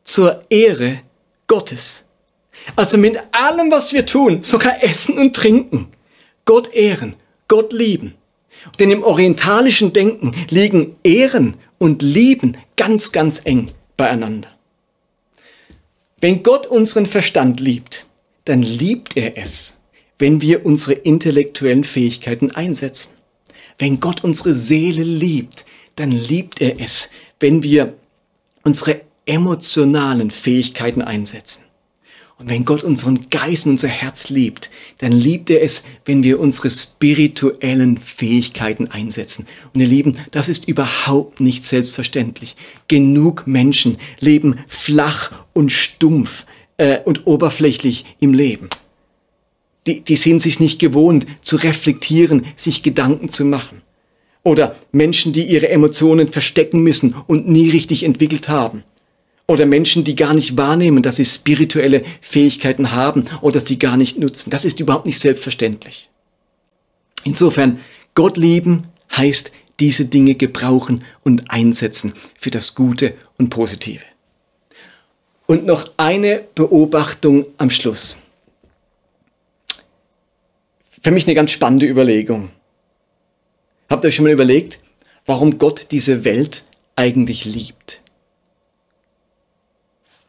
zur 0.03 0.45
Ehre 0.49 1.01
Gottes. 1.47 2.05
Also 2.77 2.97
mit 2.97 3.19
allem, 3.33 3.71
was 3.71 3.93
wir 3.93 4.07
tun, 4.07 4.43
sogar 4.43 4.83
essen 4.83 5.19
und 5.19 5.37
trinken, 5.37 5.89
Gott 6.45 6.75
ehren, 6.75 7.15
Gott 7.49 7.73
lieben. 7.73 8.15
Denn 8.79 8.91
im 8.91 9.03
orientalischen 9.03 9.93
Denken 9.93 10.35
liegen 10.49 10.97
Ehren 11.03 11.57
und 11.79 12.03
Lieben 12.03 12.57
ganz, 12.77 13.13
ganz 13.13 13.43
eng 13.45 13.71
beieinander. 13.97 14.49
Wenn 16.21 16.43
Gott 16.43 16.67
unseren 16.67 17.07
Verstand 17.07 17.61
liebt, 17.61 18.07
dann 18.47 18.63
liebt 18.63 19.17
er 19.17 19.37
es, 19.37 19.77
wenn 20.19 20.41
wir 20.41 20.65
unsere 20.65 20.95
intellektuellen 20.95 21.85
Fähigkeiten 21.85 22.53
einsetzen. 22.53 23.13
Wenn 23.79 24.01
Gott 24.01 24.25
unsere 24.25 24.55
Seele 24.55 25.03
liebt, 25.03 25.65
dann 25.97 26.11
liebt 26.11 26.61
er 26.61 26.81
es, 26.81 27.11
wenn 27.41 27.63
wir 27.63 27.95
unsere 28.63 29.03
emotionalen 29.27 30.31
Fähigkeiten 30.31 31.03
einsetzen. 31.03 31.64
Und 32.45 32.51
wenn 32.51 32.67
Gott 32.67 32.85
unseren 32.85 33.31
Geist 33.31 33.65
und 33.65 33.73
unser 33.73 33.89
Herz 33.89 34.29
liebt, 34.29 34.71
dann 34.99 35.13
liebt 35.13 35.49
er 35.49 35.63
es, 35.63 35.83
wenn 36.05 36.23
wir 36.23 36.39
unsere 36.39 36.69
spirituellen 36.69 37.97
Fähigkeiten 37.97 38.87
einsetzen. 38.89 39.47
Und 39.73 39.81
ihr 39.81 39.87
Lieben, 39.87 40.19
das 40.31 40.51
ist 40.51 40.69
überhaupt 40.69 41.41
nicht 41.41 41.65
selbstverständlich. 41.65 42.55
Genug 42.87 43.47
Menschen 43.47 43.97
leben 44.21 44.59
flach 44.69 45.33
und 45.55 45.73
stumpf 45.73 46.45
äh, 46.77 46.99
und 47.07 47.27
oberflächlich 47.27 48.05
im 48.21 48.35
Leben. 48.35 48.69
Die, 49.87 50.03
die 50.03 50.17
sind 50.17 50.43
sich 50.43 50.61
nicht 50.61 50.79
gewohnt 50.79 51.27
zu 51.41 51.57
reflektieren, 51.57 52.45
sich 52.57 52.83
Gedanken 52.83 53.31
zu 53.31 53.47
machen. 53.47 53.81
Oder 54.43 54.77
Menschen, 54.93 55.33
die 55.33 55.47
ihre 55.47 55.71
Emotionen 55.71 56.29
verstecken 56.29 56.83
müssen 56.83 57.15
und 57.27 57.49
nie 57.49 57.71
richtig 57.71 58.03
entwickelt 58.03 58.51
haben. 58.51 58.83
Oder 59.47 59.67
Menschen, 59.67 60.05
die 60.05 60.15
gar 60.15 60.33
nicht 60.33 60.57
wahrnehmen, 60.57 61.03
dass 61.03 61.17
sie 61.17 61.25
spirituelle 61.25 62.03
Fähigkeiten 62.23 62.93
haben 62.93 63.27
oder 63.43 63.61
sie 63.61 63.79
gar 63.79 63.97
nicht 63.97 64.19
nutzen. 64.19 64.51
Das 64.51 64.65
ist 64.65 64.81
überhaupt 64.81 65.07
nicht 65.07 65.19
selbstverständlich. 65.19 66.09
Insofern, 67.25 67.81
Gott 68.15 68.37
lieben 68.37 68.87
heißt 69.15 69.53
diese 69.81 70.07
Dinge 70.07 70.35
gebrauchen 70.35 71.05
und 71.23 71.51
einsetzen 71.51 72.15
für 72.39 72.51
das 72.51 72.75
Gute 72.75 73.15
und 73.39 73.51
Positive. 73.51 74.05
Und 75.47 75.67
noch 75.67 75.91
eine 75.97 76.45
Beobachtung 76.55 77.47
am 77.59 77.69
Schluss. 77.69 78.23
Für 81.03 81.11
mich 81.11 81.27
eine 81.27 81.35
ganz 81.35 81.51
spannende 81.51 81.87
Überlegung. 81.87 82.51
Habt 83.91 84.05
ihr 84.05 84.09
euch 84.09 84.15
schon 84.15 84.25
mal 84.25 84.33
überlegt, 84.33 84.81
warum 85.27 85.59
Gott 85.59 85.89
diese 85.91 86.25
Welt 86.25 86.65
eigentlich 86.97 87.45
liebt? 87.45 88.01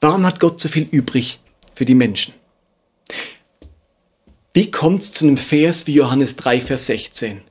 Warum 0.01 0.25
hat 0.25 0.39
Gott 0.39 0.59
so 0.59 0.69
viel 0.69 0.87
übrig 0.91 1.39
für 1.73 1.85
die 1.85 1.95
Menschen? 1.95 2.33
Wie 4.53 4.71
kommt 4.71 5.01
es 5.01 5.11
zu 5.11 5.25
einem 5.25 5.37
Vers 5.37 5.85
wie 5.87 5.93
Johannes 5.93 6.35
3, 6.37 6.61
Vers 6.61 6.85
16? 6.85 7.41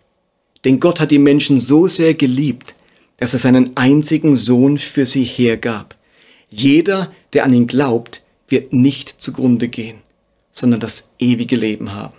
Denn 0.64 0.80
Gott 0.80 1.00
hat 1.00 1.11
die 1.11 1.18
Menschen 1.18 1.59
so 1.59 1.87
sehr 1.87 2.14
geliebt, 2.14 2.74
dass 3.18 3.35
er 3.35 3.38
seinen 3.38 3.76
einzigen 3.76 4.37
Sohn 4.37 4.78
für 4.78 5.07
sie 5.07 5.24
hergab. 5.24 5.96
Jeder, 6.48 7.12
der 7.33 7.44
an 7.44 7.52
ihn 7.52 7.66
glaubt, 7.66 8.22
wird 8.48 8.72
nicht 8.72 9.20
zugrunde 9.20 9.68
gehen, 9.68 9.98
sondern 10.52 10.80
das 10.80 11.11
ewige 11.18 11.57
Leben 11.57 11.92
haben. 11.92 12.14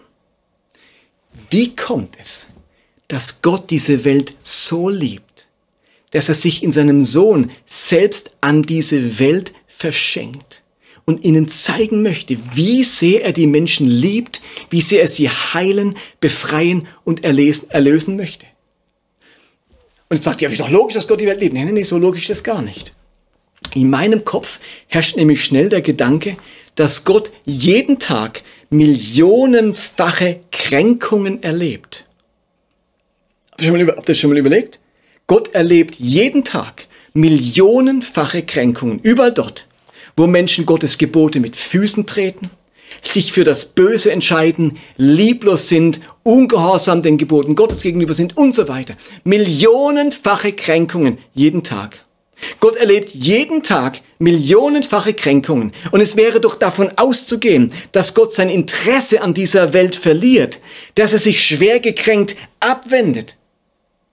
Wie 1.49 1.75
kommt 1.75 2.17
es, 2.19 2.49
dass 3.07 3.41
Gott 3.41 3.69
diese 3.69 4.03
Welt 4.03 4.35
so 4.41 4.89
liebt, 4.89 5.47
dass 6.11 6.29
er 6.29 6.35
sich 6.35 6.63
in 6.63 6.71
seinem 6.71 7.01
Sohn 7.01 7.51
selbst 7.65 8.35
an 8.41 8.63
diese 8.63 9.19
Welt 9.19 9.53
verschenkt 9.77 10.63
und 11.05 11.23
ihnen 11.23 11.47
zeigen 11.47 12.01
möchte, 12.01 12.37
wie 12.55 12.83
sehr 12.83 13.23
er 13.23 13.33
die 13.33 13.47
Menschen 13.47 13.87
liebt, 13.87 14.41
wie 14.69 14.81
sehr 14.81 15.01
er 15.01 15.07
sie 15.07 15.29
heilen, 15.29 15.97
befreien 16.19 16.87
und 17.03 17.23
erlesen, 17.23 17.69
erlösen 17.69 18.15
möchte. 18.15 18.47
Und 20.09 20.17
jetzt 20.17 20.25
sagt 20.25 20.41
ihr, 20.41 20.47
ja, 20.47 20.51
ist 20.51 20.61
doch 20.61 20.69
logisch, 20.69 20.95
dass 20.95 21.07
Gott 21.07 21.21
die 21.21 21.25
Welt 21.25 21.39
liebt. 21.39 21.53
Nein, 21.53 21.65
nein, 21.65 21.75
nein, 21.75 21.83
so 21.83 21.97
logisch 21.97 22.23
ist 22.23 22.29
das 22.29 22.43
gar 22.43 22.61
nicht. 22.61 22.93
In 23.73 23.89
meinem 23.89 24.23
Kopf 24.23 24.59
herrscht 24.87 25.17
nämlich 25.17 25.43
schnell 25.43 25.69
der 25.69 25.81
Gedanke, 25.81 26.37
dass 26.75 27.05
Gott 27.05 27.31
jeden 27.45 27.99
Tag 27.99 28.43
millionenfache 28.69 30.41
Kränkungen 30.51 31.41
erlebt. 31.43 32.05
Habt 33.51 33.63
ihr 33.63 33.95
das 34.05 34.17
schon 34.17 34.29
mal 34.31 34.37
überlegt? 34.37 34.79
Gott 35.27 35.53
erlebt 35.53 35.95
jeden 35.95 36.43
Tag 36.43 36.87
millionenfache 37.15 38.43
Kränkungen, 38.43 38.99
überall 38.99 39.33
dort, 39.33 39.67
wo 40.15 40.27
Menschen 40.27 40.65
Gottes 40.65 40.97
Gebote 40.97 41.39
mit 41.39 41.55
Füßen 41.55 42.05
treten, 42.05 42.51
sich 43.01 43.31
für 43.31 43.43
das 43.43 43.65
Böse 43.65 44.11
entscheiden, 44.11 44.77
lieblos 44.97 45.69
sind, 45.69 46.01
ungehorsam 46.23 47.01
den 47.01 47.17
Geboten 47.17 47.55
Gottes 47.55 47.81
gegenüber 47.81 48.13
sind 48.13 48.37
und 48.37 48.53
so 48.53 48.67
weiter. 48.67 48.95
Millionenfache 49.23 50.53
Kränkungen 50.53 51.17
jeden 51.33 51.63
Tag. 51.63 52.05
Gott 52.59 52.75
erlebt 52.75 53.11
jeden 53.11 53.63
Tag 53.63 54.01
millionenfache 54.19 55.13
Kränkungen. 55.13 55.71
Und 55.91 56.01
es 56.01 56.17
wäre 56.17 56.41
doch 56.41 56.55
davon 56.55 56.91
auszugehen, 56.97 57.71
dass 57.93 58.13
Gott 58.13 58.33
sein 58.33 58.49
Interesse 58.49 59.21
an 59.21 59.33
dieser 59.33 59.73
Welt 59.73 59.95
verliert, 59.95 60.59
dass 60.95 61.13
er 61.13 61.19
sich 61.19 61.41
schwer 61.41 61.79
gekränkt 61.79 62.35
abwendet, 62.59 63.37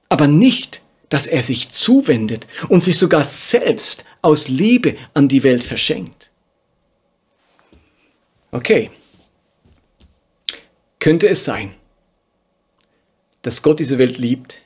aber 0.08 0.28
nicht 0.28 0.81
dass 1.12 1.26
er 1.26 1.42
sich 1.42 1.68
zuwendet 1.68 2.46
und 2.70 2.82
sich 2.82 2.96
sogar 2.96 3.22
selbst 3.24 4.06
aus 4.22 4.48
Liebe 4.48 4.96
an 5.12 5.28
die 5.28 5.42
Welt 5.42 5.62
verschenkt. 5.62 6.30
Okay. 8.50 8.90
Könnte 11.00 11.28
es 11.28 11.44
sein, 11.44 11.74
dass 13.42 13.62
Gott 13.62 13.78
diese 13.78 13.98
Welt 13.98 14.16
liebt, 14.16 14.62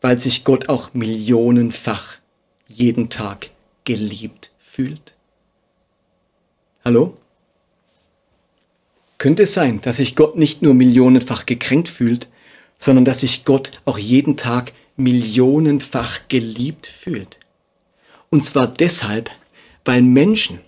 weil 0.00 0.18
sich 0.18 0.42
Gott 0.42 0.68
auch 0.68 0.92
millionenfach 0.92 2.18
jeden 2.66 3.08
Tag 3.08 3.50
geliebt 3.84 4.50
fühlt? 4.58 5.14
Hallo? 6.84 7.14
Könnte 9.18 9.44
es 9.44 9.54
sein, 9.54 9.80
dass 9.82 9.98
sich 9.98 10.16
Gott 10.16 10.36
nicht 10.36 10.62
nur 10.62 10.74
millionenfach 10.74 11.46
gekränkt 11.46 11.88
fühlt, 11.88 12.26
sondern 12.76 13.04
dass 13.04 13.20
sich 13.20 13.44
Gott 13.44 13.70
auch 13.84 13.98
jeden 13.98 14.36
Tag 14.36 14.72
millionenfach 14.96 16.28
geliebt 16.28 16.86
fühlt. 16.86 17.38
Und 18.30 18.44
zwar 18.44 18.68
deshalb, 18.68 19.30
weil 19.84 20.02
Menschen, 20.02 20.60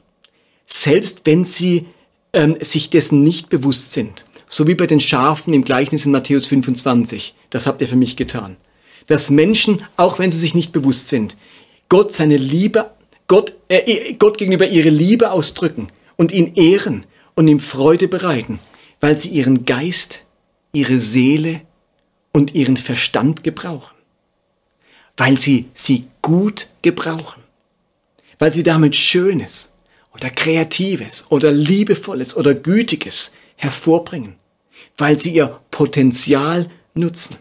selbst 0.66 1.22
wenn 1.24 1.44
sie 1.44 1.86
ähm, 2.32 2.56
sich 2.60 2.90
dessen 2.90 3.22
nicht 3.22 3.48
bewusst 3.48 3.92
sind, 3.92 4.24
so 4.48 4.66
wie 4.66 4.74
bei 4.74 4.86
den 4.86 5.00
Schafen 5.00 5.54
im 5.54 5.64
Gleichnis 5.64 6.06
in 6.06 6.12
Matthäus 6.12 6.46
25, 6.46 7.34
das 7.50 7.66
habt 7.66 7.80
ihr 7.80 7.88
für 7.88 7.96
mich 7.96 8.16
getan, 8.16 8.56
dass 9.06 9.30
Menschen, 9.30 9.82
auch 9.96 10.18
wenn 10.18 10.30
sie 10.30 10.38
sich 10.38 10.54
nicht 10.54 10.72
bewusst 10.72 11.08
sind, 11.08 11.36
Gott 11.88 12.12
seine 12.12 12.36
Liebe, 12.36 12.90
Gott, 13.28 13.54
äh, 13.68 14.14
Gott 14.14 14.38
gegenüber 14.38 14.66
ihre 14.66 14.90
Liebe 14.90 15.30
ausdrücken 15.30 15.88
und 16.16 16.32
ihn 16.32 16.54
ehren 16.54 17.06
und 17.34 17.48
ihm 17.48 17.60
Freude 17.60 18.08
bereiten, 18.08 18.58
weil 19.00 19.18
sie 19.18 19.28
ihren 19.28 19.64
Geist, 19.64 20.24
ihre 20.72 20.98
Seele 20.98 21.62
und 22.32 22.54
ihren 22.54 22.76
Verstand 22.76 23.42
gebrauchen 23.44 23.95
weil 25.16 25.38
sie 25.38 25.66
sie 25.74 26.06
gut 26.22 26.68
gebrauchen, 26.82 27.42
weil 28.38 28.52
sie 28.52 28.62
damit 28.62 28.96
Schönes 28.96 29.70
oder 30.14 30.30
Kreatives 30.30 31.26
oder 31.30 31.50
Liebevolles 31.52 32.36
oder 32.36 32.54
Gütiges 32.54 33.32
hervorbringen, 33.56 34.36
weil 34.96 35.18
sie 35.18 35.32
ihr 35.32 35.60
Potenzial 35.70 36.70
nutzen? 36.94 37.36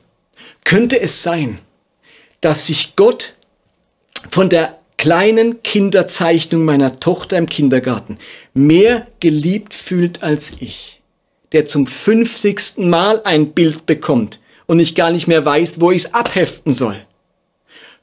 Könnte 0.64 1.00
es 1.00 1.24
sein, 1.24 1.60
dass 2.42 2.68
sich 2.68 2.96
Gott 2.96 3.36
von 4.30 4.50
der 4.50 4.80
kleinen 4.98 5.62
Kinderzeichnung 5.64 6.64
meiner 6.64 7.00
Tochter 7.00 7.38
im 7.38 7.48
Kindergarten 7.48 8.18
mehr 8.54 9.08
geliebt 9.20 9.74
fühlt 9.74 10.24
als 10.24 10.54
ich, 10.60 11.02
der 11.52 11.66
zum 11.66 11.86
fünfzigsten 11.86 12.90
Mal 12.90 13.22
ein 13.24 13.52
Bild 13.52 13.86
bekommt 13.86 14.40
und 14.66 14.80
ich 14.80 14.96
gar 14.96 15.12
nicht 15.12 15.28
mehr 15.28 15.46
weiß, 15.46 15.80
wo 15.82 15.92
ich 15.92 16.06
es 16.06 16.14
abheften 16.14 16.74
soll. 16.74 17.06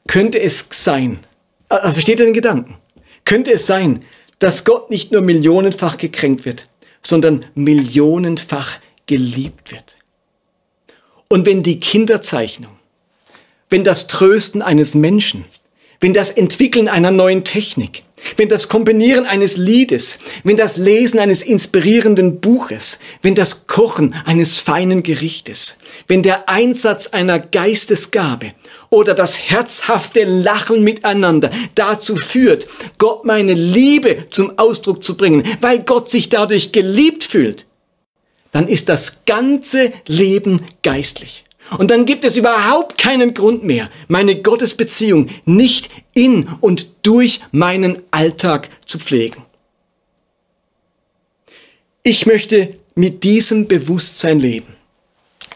Könnte 0.07 0.41
es 0.41 0.67
sein, 0.71 1.21
also 1.69 1.93
versteht 1.93 2.19
ihr 2.19 2.27
den 2.27 2.35
Gedanken? 2.35 2.77
Könnte 3.25 3.53
es 3.53 3.67
sein, 3.67 4.05
dass 4.39 4.65
Gott 4.65 4.91
nicht 4.91 5.13
nur 5.13 5.21
millionenfach 5.21 5.97
gekränkt 5.97 6.45
wird, 6.45 6.69
sondern 7.01 7.47
millionenfach 7.55 8.79
geliebt 9.07 9.71
wird? 9.71 9.97
Und 11.29 11.47
wenn 11.47 11.63
die 11.63 11.81
Kinderzeichnung, 11.81 12.73
wenn 13.71 13.85
das 13.85 14.07
Trösten 14.07 14.61
eines 14.61 14.95
Menschen, 14.95 15.45
wenn 16.01 16.13
das 16.13 16.31
Entwickeln 16.31 16.89
einer 16.89 17.11
neuen 17.11 17.45
Technik, 17.45 18.03
wenn 18.37 18.49
das 18.49 18.69
Kombinieren 18.69 19.25
eines 19.25 19.57
Liedes, 19.57 20.19
wenn 20.45 20.57
das 20.57 20.77
Lesen 20.77 21.19
eines 21.19 21.43
inspirierenden 21.43 22.41
Buches, 22.41 22.99
wenn 23.23 23.35
das 23.35 23.67
Kochen 23.67 24.15
eines 24.25 24.59
feinen 24.59 25.03
Gerichtes, 25.03 25.79
wenn 26.09 26.23
der 26.23 26.49
Einsatz 26.49 27.09
einer 27.09 27.39
Geistesgabe 27.39 28.53
oder 28.93 29.15
das 29.15 29.41
herzhafte 29.41 30.25
Lachen 30.25 30.85
miteinander 30.85 31.51
dazu 31.75 32.15
führt, 32.15 32.69
Gott 32.99 33.25
meine 33.25 33.55
Liebe 33.55 34.27
zum 34.29 34.59
Ausdruck 34.59 35.03
zu 35.03 35.17
bringen, 35.17 35.45
weil 35.63 35.83
Gott 35.83 36.11
sich 36.11 36.29
dadurch 36.29 36.73
geliebt 36.73 37.25
fühlt, 37.25 37.67
dann 38.53 38.69
ist 38.69 38.91
das 38.91 39.25
ganze 39.25 39.95
Leben 40.07 40.61
geistlich. 40.83 41.45
Und 41.79 41.91
dann 41.91 42.05
gibt 42.05 42.27
es 42.27 42.37
überhaupt 42.37 42.99
keinen 42.99 43.33
Grund 43.33 43.65
mehr, 43.65 43.89
meine 44.09 44.43
Gottesbeziehung 44.43 45.31
nicht 45.47 45.89
in 46.13 46.47
und 46.61 47.07
durch 47.07 47.41
meinen 47.51 48.03
Alltag 48.11 48.69
zu 48.85 48.99
pflegen. 48.99 49.43
Ich 52.03 52.27
möchte 52.27 52.77
mit 52.95 53.25
diesem 53.25 53.69
Bewusstsein 53.69 54.39
leben. 54.39 54.77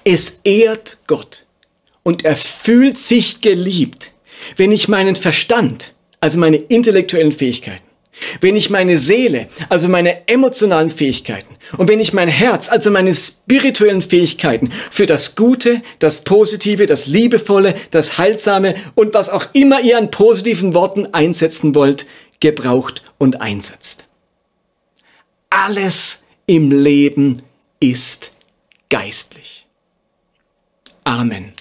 Es 0.04 0.40
ehrt 0.42 0.96
Gott 1.06 1.45
und 2.06 2.24
er 2.24 2.36
fühlt 2.36 2.98
sich 2.98 3.40
geliebt, 3.40 4.12
wenn 4.56 4.70
ich 4.70 4.86
meinen 4.86 5.16
Verstand, 5.16 5.92
also 6.20 6.38
meine 6.38 6.56
intellektuellen 6.56 7.32
Fähigkeiten, 7.32 7.82
wenn 8.40 8.54
ich 8.54 8.70
meine 8.70 8.96
Seele, 8.96 9.48
also 9.70 9.88
meine 9.88 10.28
emotionalen 10.28 10.92
Fähigkeiten 10.92 11.56
und 11.78 11.88
wenn 11.88 11.98
ich 11.98 12.12
mein 12.12 12.28
Herz, 12.28 12.68
also 12.68 12.92
meine 12.92 13.12
spirituellen 13.12 14.02
Fähigkeiten 14.02 14.70
für 14.70 15.06
das 15.06 15.34
Gute, 15.34 15.82
das 15.98 16.22
Positive, 16.22 16.86
das 16.86 17.08
Liebevolle, 17.08 17.74
das 17.90 18.18
Heilsame 18.18 18.76
und 18.94 19.12
was 19.12 19.28
auch 19.28 19.46
immer 19.52 19.80
ihr 19.80 19.98
an 19.98 20.12
positiven 20.12 20.74
Worten 20.74 21.06
einsetzen 21.06 21.74
wollt, 21.74 22.06
gebraucht 22.38 23.02
und 23.18 23.40
einsetzt. 23.40 24.06
Alles 25.50 26.22
im 26.46 26.70
Leben 26.70 27.42
ist 27.80 28.30
geistlich. 28.90 29.66
Amen. 31.02 31.55